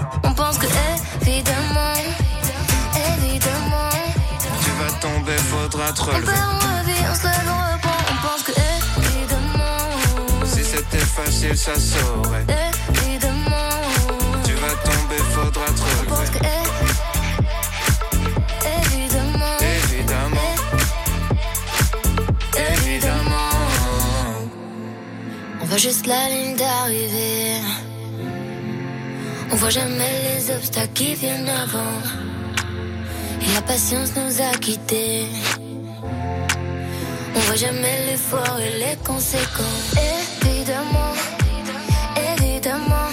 On 0.41 0.43
pense 0.43 0.57
que 0.57 0.65
évidemment, 1.21 1.93
évidemment, 3.19 3.89
Tu 4.63 4.71
vas 4.71 4.91
tomber, 4.99 5.37
faudra 5.37 5.91
te 5.93 6.01
on 6.01 6.05
relever. 6.05 6.25
perd, 6.25 6.37
on 6.39 6.79
revient, 6.79 7.05
on 7.11 7.15
se 7.15 7.23
lève, 7.23 7.47
on 7.47 7.73
reprend, 7.73 7.99
on 8.11 8.27
pense 8.27 8.43
que 8.43 8.51
évidemment, 8.51 10.45
Si 10.45 10.63
c'était 10.63 10.97
facile, 10.97 11.55
ça 11.57 11.75
saurait. 11.75 12.45
Évidemment, 13.05 13.69
Tu 14.43 14.53
vas 14.53 14.75
tomber, 14.83 15.17
faudra 15.31 15.65
te 15.67 15.71
je 15.71 16.05
pense 16.09 16.29
que 16.31 16.37
relever. 16.39 16.49
évidemment, 18.83 19.57
Évidemment, 19.61 20.55
évidemment. 22.57 23.51
on 25.61 25.65
voit 25.65 25.77
juste 25.77 26.07
la 26.07 26.29
ligne 26.29 26.55
d'arrivée. 26.55 27.61
On 29.51 29.55
voit 29.55 29.69
jamais 29.69 30.11
les 30.35 30.51
obstacles 30.55 30.93
qui 30.93 31.13
viennent 31.15 31.49
avant. 31.49 31.97
Et 33.41 33.53
la 33.53 33.61
patience 33.61 34.11
nous 34.15 34.41
a 34.41 34.57
quittés. 34.57 35.25
On 37.35 37.39
voit 37.39 37.55
jamais 37.55 38.05
l'effort 38.07 38.59
et 38.59 38.77
les 38.79 38.95
conséquences. 39.03 39.93
Évidemment, 40.43 41.13
évidemment, 42.37 43.09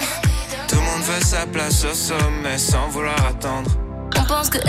Tout 0.67 0.75
le 0.75 0.81
monde 0.81 1.01
veut 1.03 1.23
sa 1.25 1.45
place 1.47 1.83
au 1.85 1.93
sommet 1.93 2.57
sans 2.57 2.87
vouloir 2.89 3.19
attendre. 3.25 3.71
on 4.17 4.23
pense 4.23 4.49
que 4.49 4.59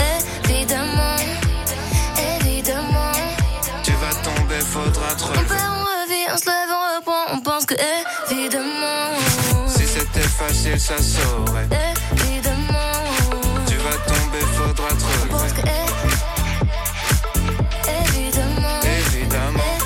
évidemment, 0.48 1.16
évidemment, 2.40 3.12
Tu 3.83 3.92
vas 3.92 4.14
tomber, 4.28 4.61
faudra 4.61 5.14
te 5.14 5.22
on 5.22 5.26
relever. 5.26 5.46
perd, 5.48 5.70
on 5.70 5.85
revit, 6.02 6.26
on 6.33 6.38
se 6.38 6.46
lève, 6.46 6.70
on 6.70 6.96
reprend. 6.96 7.35
On 7.37 7.40
pense 7.42 7.66
que 7.66 7.74
évidemment, 8.30 9.19
facile, 10.40 10.81
ça 10.81 10.96
saurait. 10.98 11.68
évidemment, 12.12 13.05
Tu 13.68 13.76
vas 13.76 13.98
tomber, 14.11 14.40
faudra 14.57 14.88
te 14.88 15.05
relever. 15.05 15.62
évidemment, 18.09 18.81
Évidemment, 18.98 19.79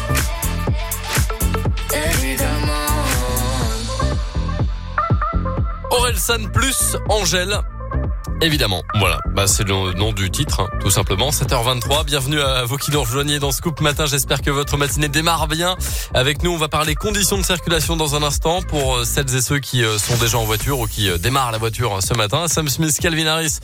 évidemment. 1.93 2.91
Orelsan 5.91 6.49
plus 6.53 6.97
Angèle. 7.09 7.59
Évidemment, 8.45 8.83
voilà, 8.99 9.21
bah, 9.31 9.47
c'est 9.47 9.67
le 9.67 9.95
nom 9.95 10.13
du 10.13 10.31
titre, 10.31 10.61
hein, 10.61 10.69
tout 10.79 10.91
simplement. 10.91 11.31
7h23, 11.31 12.05
bienvenue 12.05 12.39
à 12.43 12.67
vous 12.67 12.77
qui 12.77 12.91
nous 12.91 13.01
rejoignez 13.01 13.39
dans 13.39 13.51
Scoop 13.53 13.81
Matin. 13.81 14.05
J'espère 14.05 14.43
que 14.43 14.51
votre 14.51 14.77
matinée 14.77 15.09
démarre 15.09 15.49
bien. 15.49 15.77
Avec 16.13 16.43
nous, 16.43 16.51
on 16.51 16.59
va 16.59 16.69
parler 16.69 16.95
conditions 16.95 17.39
de 17.39 17.43
circulation 17.43 17.97
dans 17.97 18.17
un 18.17 18.23
instant 18.23 18.61
pour 18.61 18.97
euh, 18.97 19.05
celles 19.07 19.35
et 19.35 19.41
ceux 19.41 19.61
qui 19.61 19.83
euh, 19.83 19.97
sont 19.97 20.19
déjà 20.19 20.37
en 20.37 20.45
voiture 20.45 20.79
ou 20.79 20.87
qui 20.87 21.09
euh, 21.09 21.17
démarrent 21.17 21.53
la 21.53 21.59
voiture 21.59 21.95
euh, 21.95 22.01
ce 22.03 22.13
matin. 22.13 22.47
Sam 22.47 22.69
Smith, 22.69 22.95
Calvin 23.01 23.27
Harris 23.27 23.61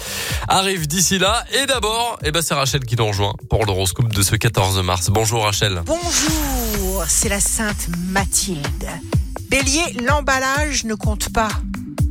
arrive 0.48 0.88
d'ici 0.88 1.18
là. 1.18 1.44
Et 1.62 1.66
d'abord, 1.66 2.18
eh 2.24 2.32
ben, 2.32 2.40
c'est 2.40 2.54
Rachel 2.54 2.82
qui 2.86 2.96
nous 2.96 3.06
rejoint 3.06 3.34
pour 3.50 3.66
l'horoscope 3.66 4.08
de 4.08 4.22
ce 4.22 4.34
14 4.34 4.82
mars. 4.82 5.10
Bonjour 5.10 5.44
Rachel. 5.44 5.82
Bonjour, 5.84 7.04
c'est 7.06 7.28
la 7.28 7.40
Sainte 7.40 7.90
Mathilde. 8.08 8.88
Bélier, 9.50 9.92
l'emballage 10.06 10.84
ne 10.84 10.94
compte 10.94 11.30
pas. 11.34 11.50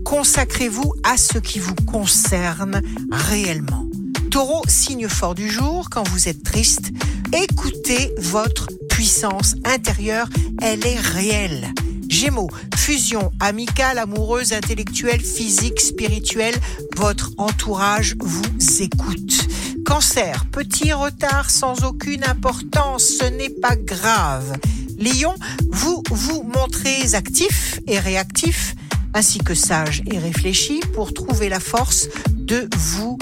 Consacrez-vous 0.09 0.91
à 1.03 1.17
ce 1.17 1.37
qui 1.37 1.59
vous 1.59 1.75
concerne 1.85 2.81
réellement. 3.11 3.85
Taureau, 4.31 4.63
signe 4.67 5.07
fort 5.07 5.35
du 5.35 5.47
jour, 5.47 5.87
quand 5.91 6.01
vous 6.09 6.27
êtes 6.27 6.41
triste, 6.41 6.89
écoutez 7.31 8.11
votre 8.17 8.69
puissance 8.89 9.53
intérieure, 9.65 10.27
elle 10.63 10.83
est 10.83 10.99
réelle. 10.99 11.67
Gémeaux, 12.09 12.49
fusion 12.75 13.31
amicale, 13.39 13.99
amoureuse, 13.99 14.51
intellectuelle, 14.51 15.21
physique, 15.21 15.79
spirituelle, 15.79 16.55
votre 16.97 17.29
entourage 17.37 18.15
vous 18.19 18.81
écoute. 18.81 19.47
Cancer, 19.85 20.47
petit 20.51 20.91
retard 20.91 21.51
sans 21.51 21.83
aucune 21.83 22.23
importance, 22.23 23.03
ce 23.03 23.25
n'est 23.25 23.51
pas 23.51 23.75
grave. 23.75 24.57
Lion, 24.97 25.35
vous 25.69 26.01
vous 26.09 26.41
montrez 26.41 27.13
actif 27.13 27.79
et 27.85 27.99
réactif, 27.99 28.75
ainsi 29.13 29.39
que 29.39 29.53
sage 29.53 30.03
et 30.11 30.17
réfléchi 30.17 30.79
pour 30.93 31.13
trouver 31.13 31.49
la 31.49 31.59
force 31.59 32.07
de 32.35 32.67
vous 32.77 33.17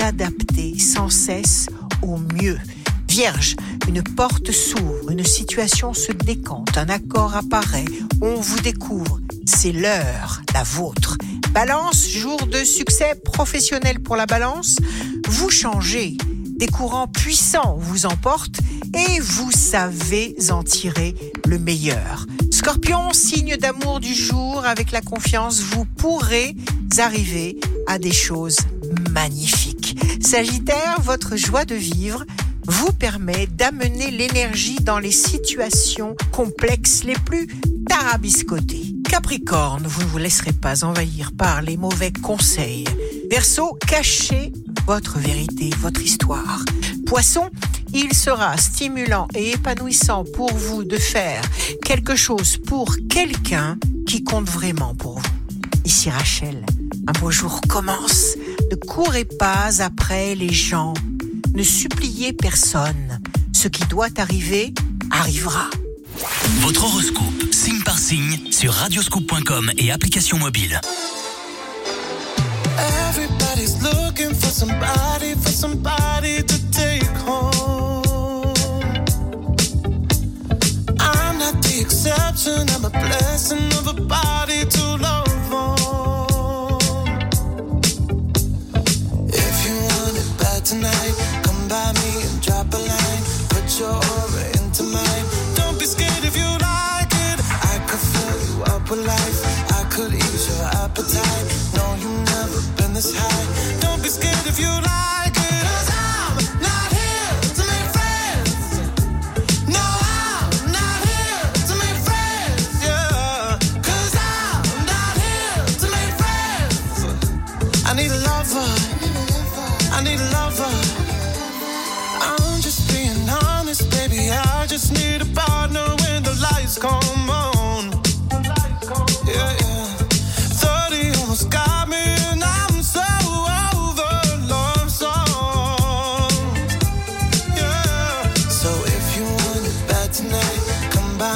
adapter 0.00 0.78
sans 0.78 1.08
cesse 1.08 1.66
au 2.02 2.18
mieux. 2.18 2.58
Vierge, 3.08 3.56
une 3.88 4.02
porte 4.02 4.52
s'ouvre, 4.52 5.10
une 5.10 5.24
situation 5.24 5.92
se 5.92 6.12
décante, 6.12 6.78
un 6.78 6.88
accord 6.88 7.36
apparaît, 7.36 7.84
on 8.22 8.36
vous 8.36 8.60
découvre, 8.60 9.20
c'est 9.44 9.72
l'heure, 9.72 10.42
la 10.54 10.62
vôtre. 10.62 11.18
Balance, 11.52 12.08
jour 12.08 12.46
de 12.46 12.64
succès 12.64 13.14
professionnel 13.22 14.00
pour 14.00 14.16
la 14.16 14.24
balance, 14.24 14.78
vous 15.28 15.50
changez, 15.50 16.16
des 16.62 16.68
courants 16.68 17.08
puissants 17.08 17.76
vous 17.76 18.06
emportent 18.06 18.60
et 18.94 19.18
vous 19.18 19.50
savez 19.50 20.36
en 20.50 20.62
tirer 20.62 21.16
le 21.44 21.58
meilleur. 21.58 22.24
Scorpion, 22.52 23.12
signe 23.12 23.56
d'amour 23.56 23.98
du 23.98 24.14
jour, 24.14 24.64
avec 24.64 24.92
la 24.92 25.00
confiance, 25.00 25.60
vous 25.60 25.84
pourrez 25.84 26.54
arriver 26.98 27.58
à 27.88 27.98
des 27.98 28.12
choses 28.12 28.58
magnifiques. 29.10 29.98
Sagittaire, 30.20 31.00
votre 31.00 31.34
joie 31.34 31.64
de 31.64 31.74
vivre 31.74 32.22
vous 32.68 32.92
permet 32.92 33.48
d'amener 33.48 34.12
l'énergie 34.12 34.76
dans 34.76 35.00
les 35.00 35.10
situations 35.10 36.14
complexes 36.30 37.02
les 37.02 37.16
plus 37.26 37.48
tarabiscotées. 37.88 38.94
Capricorne, 39.10 39.84
vous 39.84 40.02
ne 40.02 40.06
vous 40.06 40.18
laisserez 40.18 40.52
pas 40.52 40.84
envahir 40.84 41.32
par 41.36 41.60
les 41.60 41.76
mauvais 41.76 42.12
conseils. 42.12 42.84
Verseau, 43.28 43.76
cachez 43.88 44.52
votre 44.86 45.18
vérité, 45.18 45.70
votre 45.80 46.00
histoire. 46.02 46.64
Poisson, 47.06 47.50
il 47.94 48.14
sera 48.14 48.56
stimulant 48.56 49.28
et 49.34 49.52
épanouissant 49.52 50.24
pour 50.24 50.52
vous 50.52 50.84
de 50.84 50.96
faire 50.96 51.42
quelque 51.84 52.16
chose 52.16 52.56
pour 52.56 52.96
quelqu'un 53.08 53.78
qui 54.06 54.24
compte 54.24 54.48
vraiment 54.48 54.94
pour 54.94 55.18
vous. 55.18 55.30
Ici 55.84 56.10
Rachel, 56.10 56.64
un 57.06 57.12
beau 57.20 57.30
jour 57.30 57.60
commence. 57.68 58.36
Ne 58.70 58.76
courez 58.76 59.24
pas 59.24 59.82
après 59.82 60.34
les 60.34 60.52
gens. 60.52 60.94
Ne 61.54 61.62
suppliez 61.62 62.32
personne. 62.32 63.20
Ce 63.52 63.68
qui 63.68 63.84
doit 63.86 64.08
arriver, 64.16 64.72
arrivera. 65.10 65.68
Votre 66.60 66.84
horoscope, 66.84 67.52
signe 67.52 67.82
par 67.82 67.98
signe, 67.98 68.38
sur 68.50 68.72
radioscope.com 68.72 69.72
et 69.76 69.90
application 69.90 70.38
mobile. 70.38 70.80
Somebody, 74.52 75.34
for 75.34 75.48
somebody 75.48 76.42
to 76.42 76.70
take 76.70 77.04
home. 77.24 78.52
I'm 81.00 81.38
not 81.38 81.62
the 81.62 81.78
exception, 81.80 82.68
I'm 82.70 82.84
a 82.84 82.90
blessing 82.90 83.71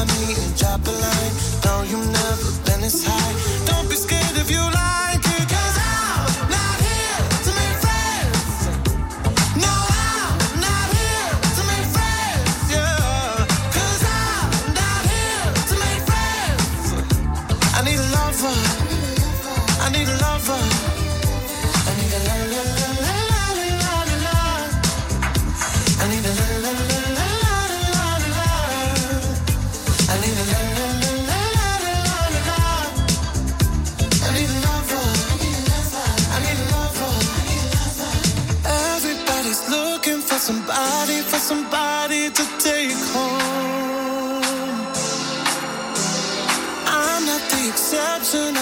me 0.09 0.35
and 0.35 0.57
drop 0.57 0.81
a 0.87 0.91
line. 0.91 1.35
No, 1.65 1.83
you've 1.83 2.11
never 2.11 2.51
been 2.65 2.81
this 2.81 3.05
high. 3.07 3.46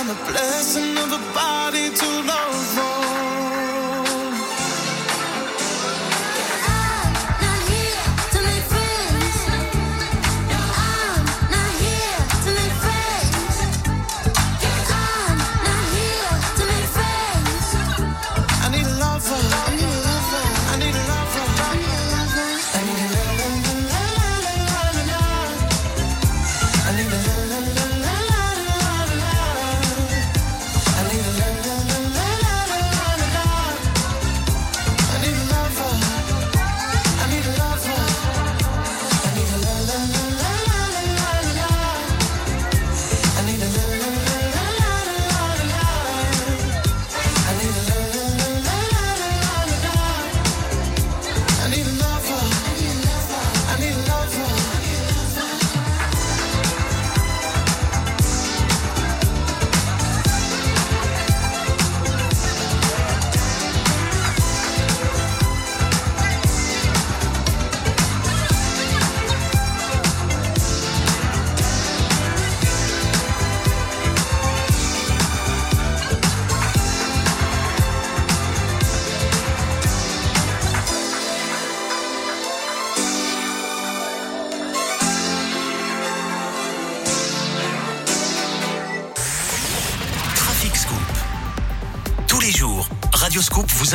A 0.07 0.15
blessing 0.31 0.99
of 0.99 1.13
a 1.13 1.33
body 1.33 1.89
too 1.89 2.23
love 2.29 2.54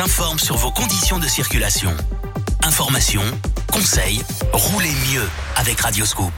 informe 0.00 0.38
sur 0.38 0.56
vos 0.56 0.70
conditions 0.70 1.18
de 1.18 1.26
circulation. 1.26 1.94
Information, 2.62 3.22
conseils, 3.70 4.22
roulez 4.52 4.92
mieux 5.12 5.28
avec 5.56 5.80
Radio 5.80 6.06
Scoop. 6.06 6.32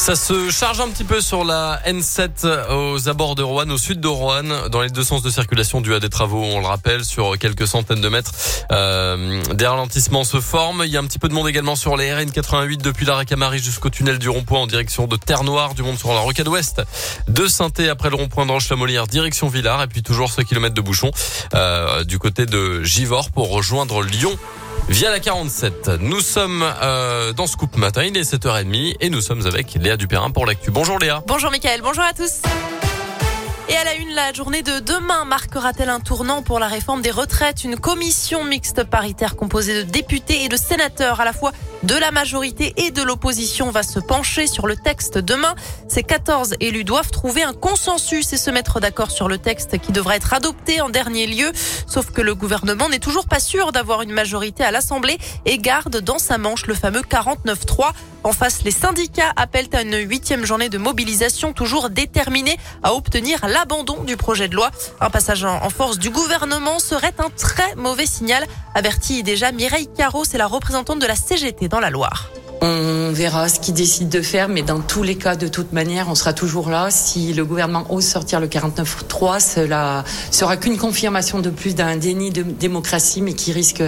Ça 0.00 0.16
se 0.16 0.48
charge 0.48 0.80
un 0.80 0.88
petit 0.88 1.04
peu 1.04 1.20
sur 1.20 1.44
la 1.44 1.78
N7 1.86 2.72
aux 2.72 3.10
abords 3.10 3.34
de 3.34 3.42
Rouen, 3.42 3.68
au 3.68 3.76
sud 3.76 4.00
de 4.00 4.08
Rouen, 4.08 4.68
dans 4.70 4.80
les 4.80 4.88
deux 4.88 5.04
sens 5.04 5.22
de 5.22 5.28
circulation 5.28 5.82
dû 5.82 5.92
à 5.92 6.00
des 6.00 6.08
travaux, 6.08 6.42
on 6.42 6.58
le 6.58 6.66
rappelle, 6.66 7.04
sur 7.04 7.36
quelques 7.38 7.66
centaines 7.66 8.00
de 8.00 8.08
mètres. 8.08 8.32
Euh, 8.72 9.42
des 9.52 9.66
ralentissements 9.66 10.24
se 10.24 10.40
forment. 10.40 10.84
Il 10.86 10.90
y 10.90 10.96
a 10.96 11.00
un 11.00 11.04
petit 11.04 11.18
peu 11.18 11.28
de 11.28 11.34
monde 11.34 11.48
également 11.48 11.76
sur 11.76 11.98
les 11.98 12.14
RN 12.14 12.30
88 12.30 12.82
depuis 12.82 13.04
la 13.04 13.14
Racamari 13.14 13.58
jusqu'au 13.58 13.90
tunnel 13.90 14.18
du 14.18 14.30
rond-point 14.30 14.60
en 14.60 14.66
direction 14.66 15.06
de 15.06 15.16
Terre-Noire, 15.16 15.74
du 15.74 15.82
monde 15.82 15.98
sur 15.98 16.14
la 16.14 16.20
rocade 16.20 16.48
ouest 16.48 16.80
de 17.28 17.46
saint 17.46 17.68
après 17.90 18.08
le 18.08 18.16
rond-point 18.16 18.46
de 18.46 18.52
Roche-la-Molière, 18.52 19.06
direction 19.06 19.48
Villars, 19.48 19.82
et 19.82 19.86
puis 19.86 20.02
toujours 20.02 20.32
ce 20.32 20.40
kilomètre 20.40 20.74
de 20.74 20.80
bouchon 20.80 21.10
euh, 21.54 22.04
du 22.04 22.18
côté 22.18 22.46
de 22.46 22.82
Givors 22.82 23.30
pour 23.30 23.50
rejoindre 23.50 24.02
Lyon 24.02 24.34
via 24.90 25.10
la 25.10 25.20
47. 25.20 25.88
Nous 26.00 26.20
sommes 26.20 26.64
euh, 26.82 27.32
dans 27.32 27.46
Scoop 27.46 27.76
Matin, 27.76 28.02
il 28.02 28.16
est 28.16 28.34
7h30 28.34 28.96
et 29.00 29.08
nous 29.08 29.20
sommes 29.20 29.46
avec 29.46 29.74
Léa 29.74 29.96
Dupérin 29.96 30.30
pour 30.30 30.46
l'actu. 30.46 30.70
Bonjour 30.70 30.98
Léa. 30.98 31.22
Bonjour 31.26 31.50
Mickaël, 31.50 31.80
bonjour 31.80 32.02
à 32.02 32.12
tous. 32.12 32.42
Et 33.68 33.76
à 33.76 33.84
la 33.84 33.94
une, 33.94 34.12
la 34.14 34.32
journée 34.32 34.62
de 34.62 34.80
demain 34.80 35.24
marquera-t-elle 35.24 35.90
un 35.90 36.00
tournant 36.00 36.42
pour 36.42 36.58
la 36.58 36.66
réforme 36.66 37.02
des 37.02 37.12
retraites? 37.12 37.62
Une 37.62 37.78
commission 37.78 38.44
mixte 38.44 38.82
paritaire 38.82 39.36
composée 39.36 39.84
de 39.84 39.88
députés 39.88 40.42
et 40.42 40.48
de 40.48 40.56
sénateurs 40.56 41.20
à 41.20 41.24
la 41.24 41.32
fois 41.32 41.52
de 41.82 41.94
la 41.94 42.10
majorité 42.10 42.74
et 42.76 42.90
de 42.90 43.02
l'opposition 43.02 43.70
va 43.70 43.82
se 43.82 43.98
pencher 44.00 44.46
sur 44.46 44.66
le 44.66 44.76
texte 44.76 45.18
demain. 45.18 45.54
Ces 45.88 46.02
14 46.02 46.56
élus 46.60 46.84
doivent 46.84 47.10
trouver 47.10 47.42
un 47.42 47.54
consensus 47.54 48.32
et 48.32 48.36
se 48.36 48.50
mettre 48.50 48.80
d'accord 48.80 49.10
sur 49.10 49.28
le 49.28 49.38
texte 49.38 49.78
qui 49.78 49.92
devra 49.92 50.16
être 50.16 50.34
adopté 50.34 50.80
en 50.80 50.90
dernier 50.90 51.26
lieu. 51.26 51.50
Sauf 51.86 52.10
que 52.10 52.20
le 52.20 52.34
gouvernement 52.34 52.88
n'est 52.88 52.98
toujours 52.98 53.26
pas 53.26 53.40
sûr 53.40 53.72
d'avoir 53.72 54.02
une 54.02 54.12
majorité 54.12 54.62
à 54.62 54.70
l'Assemblée 54.70 55.18
et 55.46 55.58
garde 55.58 56.00
dans 56.00 56.18
sa 56.18 56.38
manche 56.38 56.66
le 56.66 56.74
fameux 56.74 57.02
49-3. 57.02 57.92
En 58.22 58.32
face, 58.32 58.62
les 58.64 58.70
syndicats 58.70 59.32
appellent 59.36 59.70
à 59.72 59.80
une 59.80 59.96
huitième 59.96 60.44
journée 60.44 60.68
de 60.68 60.76
mobilisation 60.76 61.54
toujours 61.54 61.88
déterminée 61.88 62.58
à 62.82 62.94
obtenir 62.94 63.46
l'abandon 63.48 64.04
du 64.04 64.18
projet 64.18 64.48
de 64.48 64.54
loi. 64.54 64.70
Un 65.00 65.08
passage 65.08 65.44
en 65.44 65.70
force 65.70 65.98
du 65.98 66.10
gouvernement 66.10 66.78
serait 66.78 67.14
un 67.18 67.30
très 67.30 67.74
mauvais 67.76 68.04
signal, 68.04 68.46
avertit 68.74 69.22
déjà 69.22 69.52
Mireille 69.52 69.88
Caro, 69.96 70.24
c'est 70.24 70.36
la 70.36 70.46
représentante 70.46 70.98
de 70.98 71.06
la 71.06 71.16
CGT 71.16 71.69
dans 71.70 71.80
la 71.80 71.90
Loire. 71.90 72.30
On 72.62 73.10
verra 73.12 73.48
ce 73.48 73.58
qu'il 73.58 73.72
décide 73.72 74.10
de 74.10 74.20
faire, 74.20 74.50
mais 74.50 74.60
dans 74.60 74.80
tous 74.80 75.02
les 75.02 75.16
cas, 75.16 75.34
de 75.34 75.48
toute 75.48 75.72
manière, 75.72 76.10
on 76.10 76.14
sera 76.14 76.34
toujours 76.34 76.68
là. 76.68 76.90
Si 76.90 77.32
le 77.32 77.46
gouvernement 77.46 77.86
ose 77.88 78.04
sortir 78.04 78.38
le 78.38 78.48
49.3, 78.48 79.40
cela 79.40 80.04
sera 80.30 80.58
qu'une 80.58 80.76
confirmation 80.76 81.38
de 81.38 81.48
plus 81.48 81.74
d'un 81.74 81.96
déni 81.96 82.30
de 82.30 82.42
démocratie, 82.42 83.22
mais 83.22 83.32
qui 83.32 83.52
risque 83.52 83.82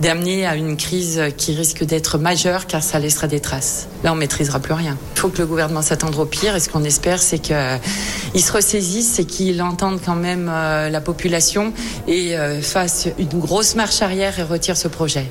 d'amener 0.00 0.46
à 0.46 0.54
une 0.54 0.76
crise 0.76 1.20
qui 1.36 1.52
risque 1.56 1.82
d'être 1.82 2.16
majeure, 2.16 2.68
car 2.68 2.84
ça 2.84 3.00
laissera 3.00 3.26
des 3.26 3.40
traces. 3.40 3.88
Là, 4.04 4.12
on 4.12 4.16
maîtrisera 4.16 4.60
plus 4.60 4.74
rien. 4.74 4.96
Il 5.16 5.18
faut 5.18 5.28
que 5.28 5.38
le 5.38 5.46
gouvernement 5.46 5.82
s'attende 5.82 6.14
au 6.14 6.24
pire, 6.24 6.54
et 6.54 6.60
ce 6.60 6.68
qu'on 6.68 6.84
espère, 6.84 7.20
c'est 7.20 7.40
qu'il 7.40 8.40
se 8.40 8.52
ressaisisse 8.52 9.18
et 9.18 9.24
qu'il 9.24 9.60
entende 9.62 9.98
quand 10.04 10.14
même 10.14 10.48
euh, 10.48 10.90
la 10.90 11.00
population 11.00 11.72
et 12.06 12.36
euh, 12.36 12.62
fasse 12.62 13.08
une 13.18 13.40
grosse 13.40 13.74
marche 13.74 14.00
arrière 14.00 14.38
et 14.38 14.44
retire 14.44 14.76
ce 14.76 14.86
projet. 14.86 15.26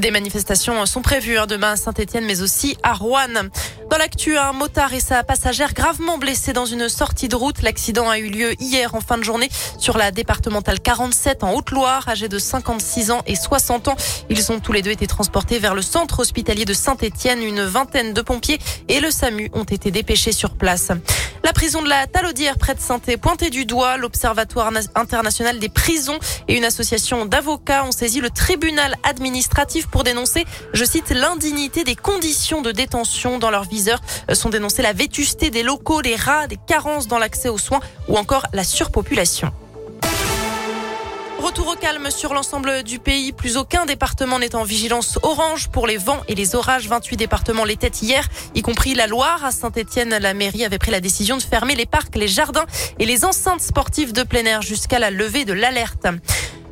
Des 0.00 0.10
manifestations 0.10 0.84
sont 0.84 1.00
prévues 1.00 1.38
hein, 1.38 1.46
demain 1.46 1.72
à 1.72 1.76
Saint-Etienne, 1.76 2.26
mais 2.26 2.42
aussi 2.42 2.76
à 2.82 2.92
Rouen. 2.92 3.48
Dans 3.90 3.96
l'actu, 3.96 4.36
un 4.36 4.52
motard 4.52 4.92
et 4.92 5.00
sa 5.00 5.24
passagère 5.24 5.72
gravement 5.72 6.18
blessés 6.18 6.52
dans 6.52 6.66
une 6.66 6.90
sortie 6.90 7.28
de 7.28 7.36
route. 7.36 7.62
L'accident 7.62 8.10
a 8.10 8.18
eu 8.18 8.28
lieu 8.28 8.52
hier 8.60 8.94
en 8.94 9.00
fin 9.00 9.16
de 9.16 9.24
journée 9.24 9.48
sur 9.78 9.96
la 9.96 10.10
départementale 10.10 10.80
47 10.80 11.44
en 11.44 11.54
Haute-Loire, 11.54 12.06
âgés 12.08 12.28
de 12.28 12.38
56 12.38 13.10
ans 13.10 13.22
et 13.26 13.36
60 13.36 13.88
ans. 13.88 13.96
Ils 14.28 14.52
ont 14.52 14.60
tous 14.60 14.72
les 14.72 14.82
deux 14.82 14.90
été 14.90 15.06
transportés 15.06 15.58
vers 15.58 15.74
le 15.74 15.82
centre 15.82 16.20
hospitalier 16.20 16.66
de 16.66 16.74
Saint-Etienne. 16.74 17.42
Une 17.42 17.62
vingtaine 17.62 18.12
de 18.12 18.20
pompiers 18.20 18.58
et 18.88 19.00
le 19.00 19.10
SAMU 19.10 19.50
ont 19.54 19.64
été 19.64 19.90
dépêchés 19.90 20.32
sur 20.32 20.56
place. 20.56 20.90
La 21.42 21.52
prison 21.52 21.80
de 21.80 21.88
la 21.88 22.08
Talaudière 22.08 22.58
près 22.58 22.74
de 22.74 22.80
saint 22.80 22.98
pointée 22.98 23.50
du 23.50 23.66
doigt. 23.66 23.96
L'Observatoire 23.96 24.72
international 24.96 25.60
des 25.60 25.68
prisons 25.68 26.18
et 26.48 26.56
une 26.56 26.64
association 26.64 27.24
d'avocats 27.24 27.84
ont 27.84 27.92
saisi 27.92 28.20
le 28.20 28.30
tribunal 28.30 28.96
administratif 29.04 29.85
pour 29.86 30.04
dénoncer, 30.04 30.44
je 30.72 30.84
cite, 30.84 31.10
l'indignité 31.10 31.84
des 31.84 31.96
conditions 31.96 32.62
de 32.62 32.72
détention 32.72 33.38
dans 33.38 33.50
leur 33.50 33.64
viseur. 33.64 34.00
Sont 34.32 34.50
dénoncés 34.50 34.82
la 34.82 34.92
vétusté 34.92 35.50
des 35.50 35.62
locaux, 35.62 36.00
les 36.00 36.16
rats, 36.16 36.46
des 36.46 36.58
carences 36.66 37.08
dans 37.08 37.18
l'accès 37.18 37.48
aux 37.48 37.58
soins 37.58 37.80
ou 38.08 38.16
encore 38.16 38.46
la 38.52 38.64
surpopulation. 38.64 39.52
Retour 41.38 41.68
au 41.68 41.74
calme 41.76 42.10
sur 42.10 42.34
l'ensemble 42.34 42.82
du 42.82 42.98
pays. 42.98 43.32
Plus 43.32 43.56
aucun 43.56 43.84
département 43.84 44.38
n'est 44.38 44.56
en 44.56 44.64
vigilance 44.64 45.18
orange 45.22 45.68
pour 45.68 45.86
les 45.86 45.96
vents 45.96 46.22
et 46.28 46.34
les 46.34 46.56
orages. 46.56 46.88
28 46.88 47.16
départements 47.16 47.64
l'étaient 47.64 47.92
hier, 48.02 48.26
y 48.54 48.62
compris 48.62 48.94
la 48.94 49.06
Loire. 49.06 49.44
À 49.44 49.52
Saint-Etienne, 49.52 50.16
la 50.18 50.34
mairie 50.34 50.64
avait 50.64 50.78
pris 50.78 50.90
la 50.90 51.00
décision 51.00 51.36
de 51.36 51.42
fermer 51.42 51.74
les 51.74 51.86
parcs, 51.86 52.16
les 52.16 52.26
jardins 52.26 52.66
et 52.98 53.04
les 53.04 53.24
enceintes 53.24 53.60
sportives 53.60 54.12
de 54.12 54.22
plein 54.22 54.44
air 54.44 54.62
jusqu'à 54.62 54.98
la 54.98 55.10
levée 55.10 55.44
de 55.44 55.52
l'alerte. 55.52 56.06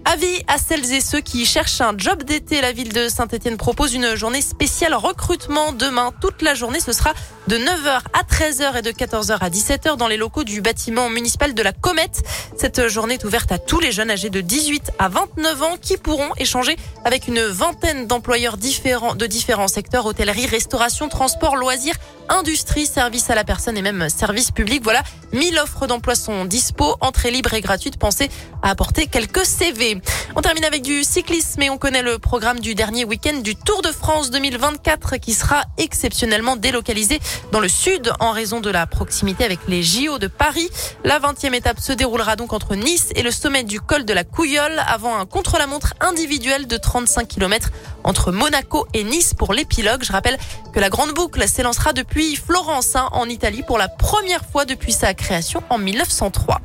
Avis 0.06 0.44
à 0.48 0.58
celles 0.58 0.92
et 0.92 1.00
ceux 1.00 1.20
qui 1.20 1.46
cherchent 1.46 1.80
un 1.80 1.96
job 1.96 2.24
d'été. 2.24 2.60
La 2.60 2.72
ville 2.72 2.92
de 2.92 3.08
Saint-Etienne 3.08 3.56
propose 3.56 3.94
une 3.94 4.14
journée 4.14 4.42
spéciale 4.42 4.94
recrutement 4.94 5.72
demain. 5.72 6.12
Toute 6.20 6.42
la 6.42 6.54
journée, 6.54 6.78
ce 6.78 6.92
sera 6.92 7.14
de 7.46 7.58
9h 7.58 8.00
à 8.12 8.22
13h 8.22 8.78
et 8.78 8.82
de 8.82 8.90
14h 8.90 9.36
à 9.38 9.50
17h 9.50 9.96
dans 9.96 10.08
les 10.08 10.16
locaux 10.16 10.44
du 10.44 10.62
bâtiment 10.62 11.10
municipal 11.10 11.52
de 11.52 11.62
la 11.62 11.72
Comète. 11.72 12.22
Cette 12.56 12.88
journée 12.88 13.14
est 13.14 13.24
ouverte 13.24 13.52
à 13.52 13.58
tous 13.58 13.80
les 13.80 13.92
jeunes 13.92 14.10
âgés 14.10 14.30
de 14.30 14.40
18 14.40 14.92
à 14.98 15.08
29 15.08 15.62
ans 15.62 15.76
qui 15.80 15.98
pourront 15.98 16.30
échanger 16.38 16.76
avec 17.04 17.28
une 17.28 17.42
vingtaine 17.42 18.06
d'employeurs 18.06 18.56
différents 18.56 19.14
de 19.14 19.26
différents 19.26 19.68
secteurs, 19.68 20.06
hôtellerie, 20.06 20.46
restauration, 20.46 21.08
transport, 21.08 21.56
loisirs, 21.56 21.96
industrie, 22.30 22.86
service 22.86 23.28
à 23.28 23.34
la 23.34 23.44
personne 23.44 23.76
et 23.76 23.82
même 23.82 24.08
service 24.08 24.50
public. 24.50 24.82
Voilà, 24.82 25.02
1000 25.32 25.58
offres 25.58 25.86
d'emploi 25.86 26.14
sont 26.14 26.46
dispo, 26.46 26.96
entrée 27.00 27.30
libre 27.30 27.52
et 27.52 27.60
gratuite. 27.60 27.98
Pensez 27.98 28.30
à 28.62 28.70
apporter 28.70 29.06
quelques 29.06 29.44
CV. 29.44 30.00
On 30.34 30.40
termine 30.40 30.64
avec 30.64 30.82
du 30.82 31.04
cyclisme 31.04 31.60
et 31.62 31.70
on 31.70 31.76
connaît 31.76 32.02
le 32.02 32.18
programme 32.18 32.60
du 32.60 32.74
dernier 32.74 33.04
week-end 33.04 33.38
du 33.42 33.54
Tour 33.54 33.82
de 33.82 33.92
France 33.92 34.30
2024 34.30 35.18
qui 35.18 35.34
sera 35.34 35.64
exceptionnellement 35.76 36.56
délocalisé 36.56 37.20
dans 37.52 37.60
le 37.60 37.68
sud 37.68 38.12
en 38.20 38.32
raison 38.32 38.60
de 38.60 38.70
la 38.70 38.86
proximité 38.86 39.44
avec 39.44 39.60
les 39.68 39.82
JO 39.82 40.18
de 40.18 40.26
Paris. 40.26 40.68
La 41.04 41.18
20e 41.18 41.54
étape 41.54 41.80
se 41.80 41.92
déroulera 41.92 42.36
donc 42.36 42.52
entre 42.52 42.74
Nice 42.74 43.10
et 43.14 43.22
le 43.22 43.30
sommet 43.30 43.64
du 43.64 43.80
col 43.80 44.04
de 44.04 44.12
la 44.12 44.24
Couillole 44.24 44.80
avant 44.86 45.16
un 45.16 45.26
contre-la-montre 45.26 45.94
individuel 46.00 46.66
de 46.66 46.76
35 46.76 47.28
km 47.28 47.70
entre 48.02 48.32
Monaco 48.32 48.86
et 48.94 49.04
Nice 49.04 49.34
pour 49.34 49.52
l'épilogue. 49.54 50.02
Je 50.04 50.12
rappelle 50.12 50.38
que 50.72 50.80
la 50.80 50.90
grande 50.90 51.12
boucle 51.12 51.46
s'élancera 51.48 51.92
depuis 51.92 52.36
Florence 52.36 52.96
hein, 52.96 53.08
en 53.12 53.28
Italie 53.28 53.62
pour 53.66 53.78
la 53.78 53.88
première 53.88 54.44
fois 54.44 54.64
depuis 54.64 54.92
sa 54.92 55.14
création 55.14 55.62
en 55.70 55.78
1903. 55.78 56.60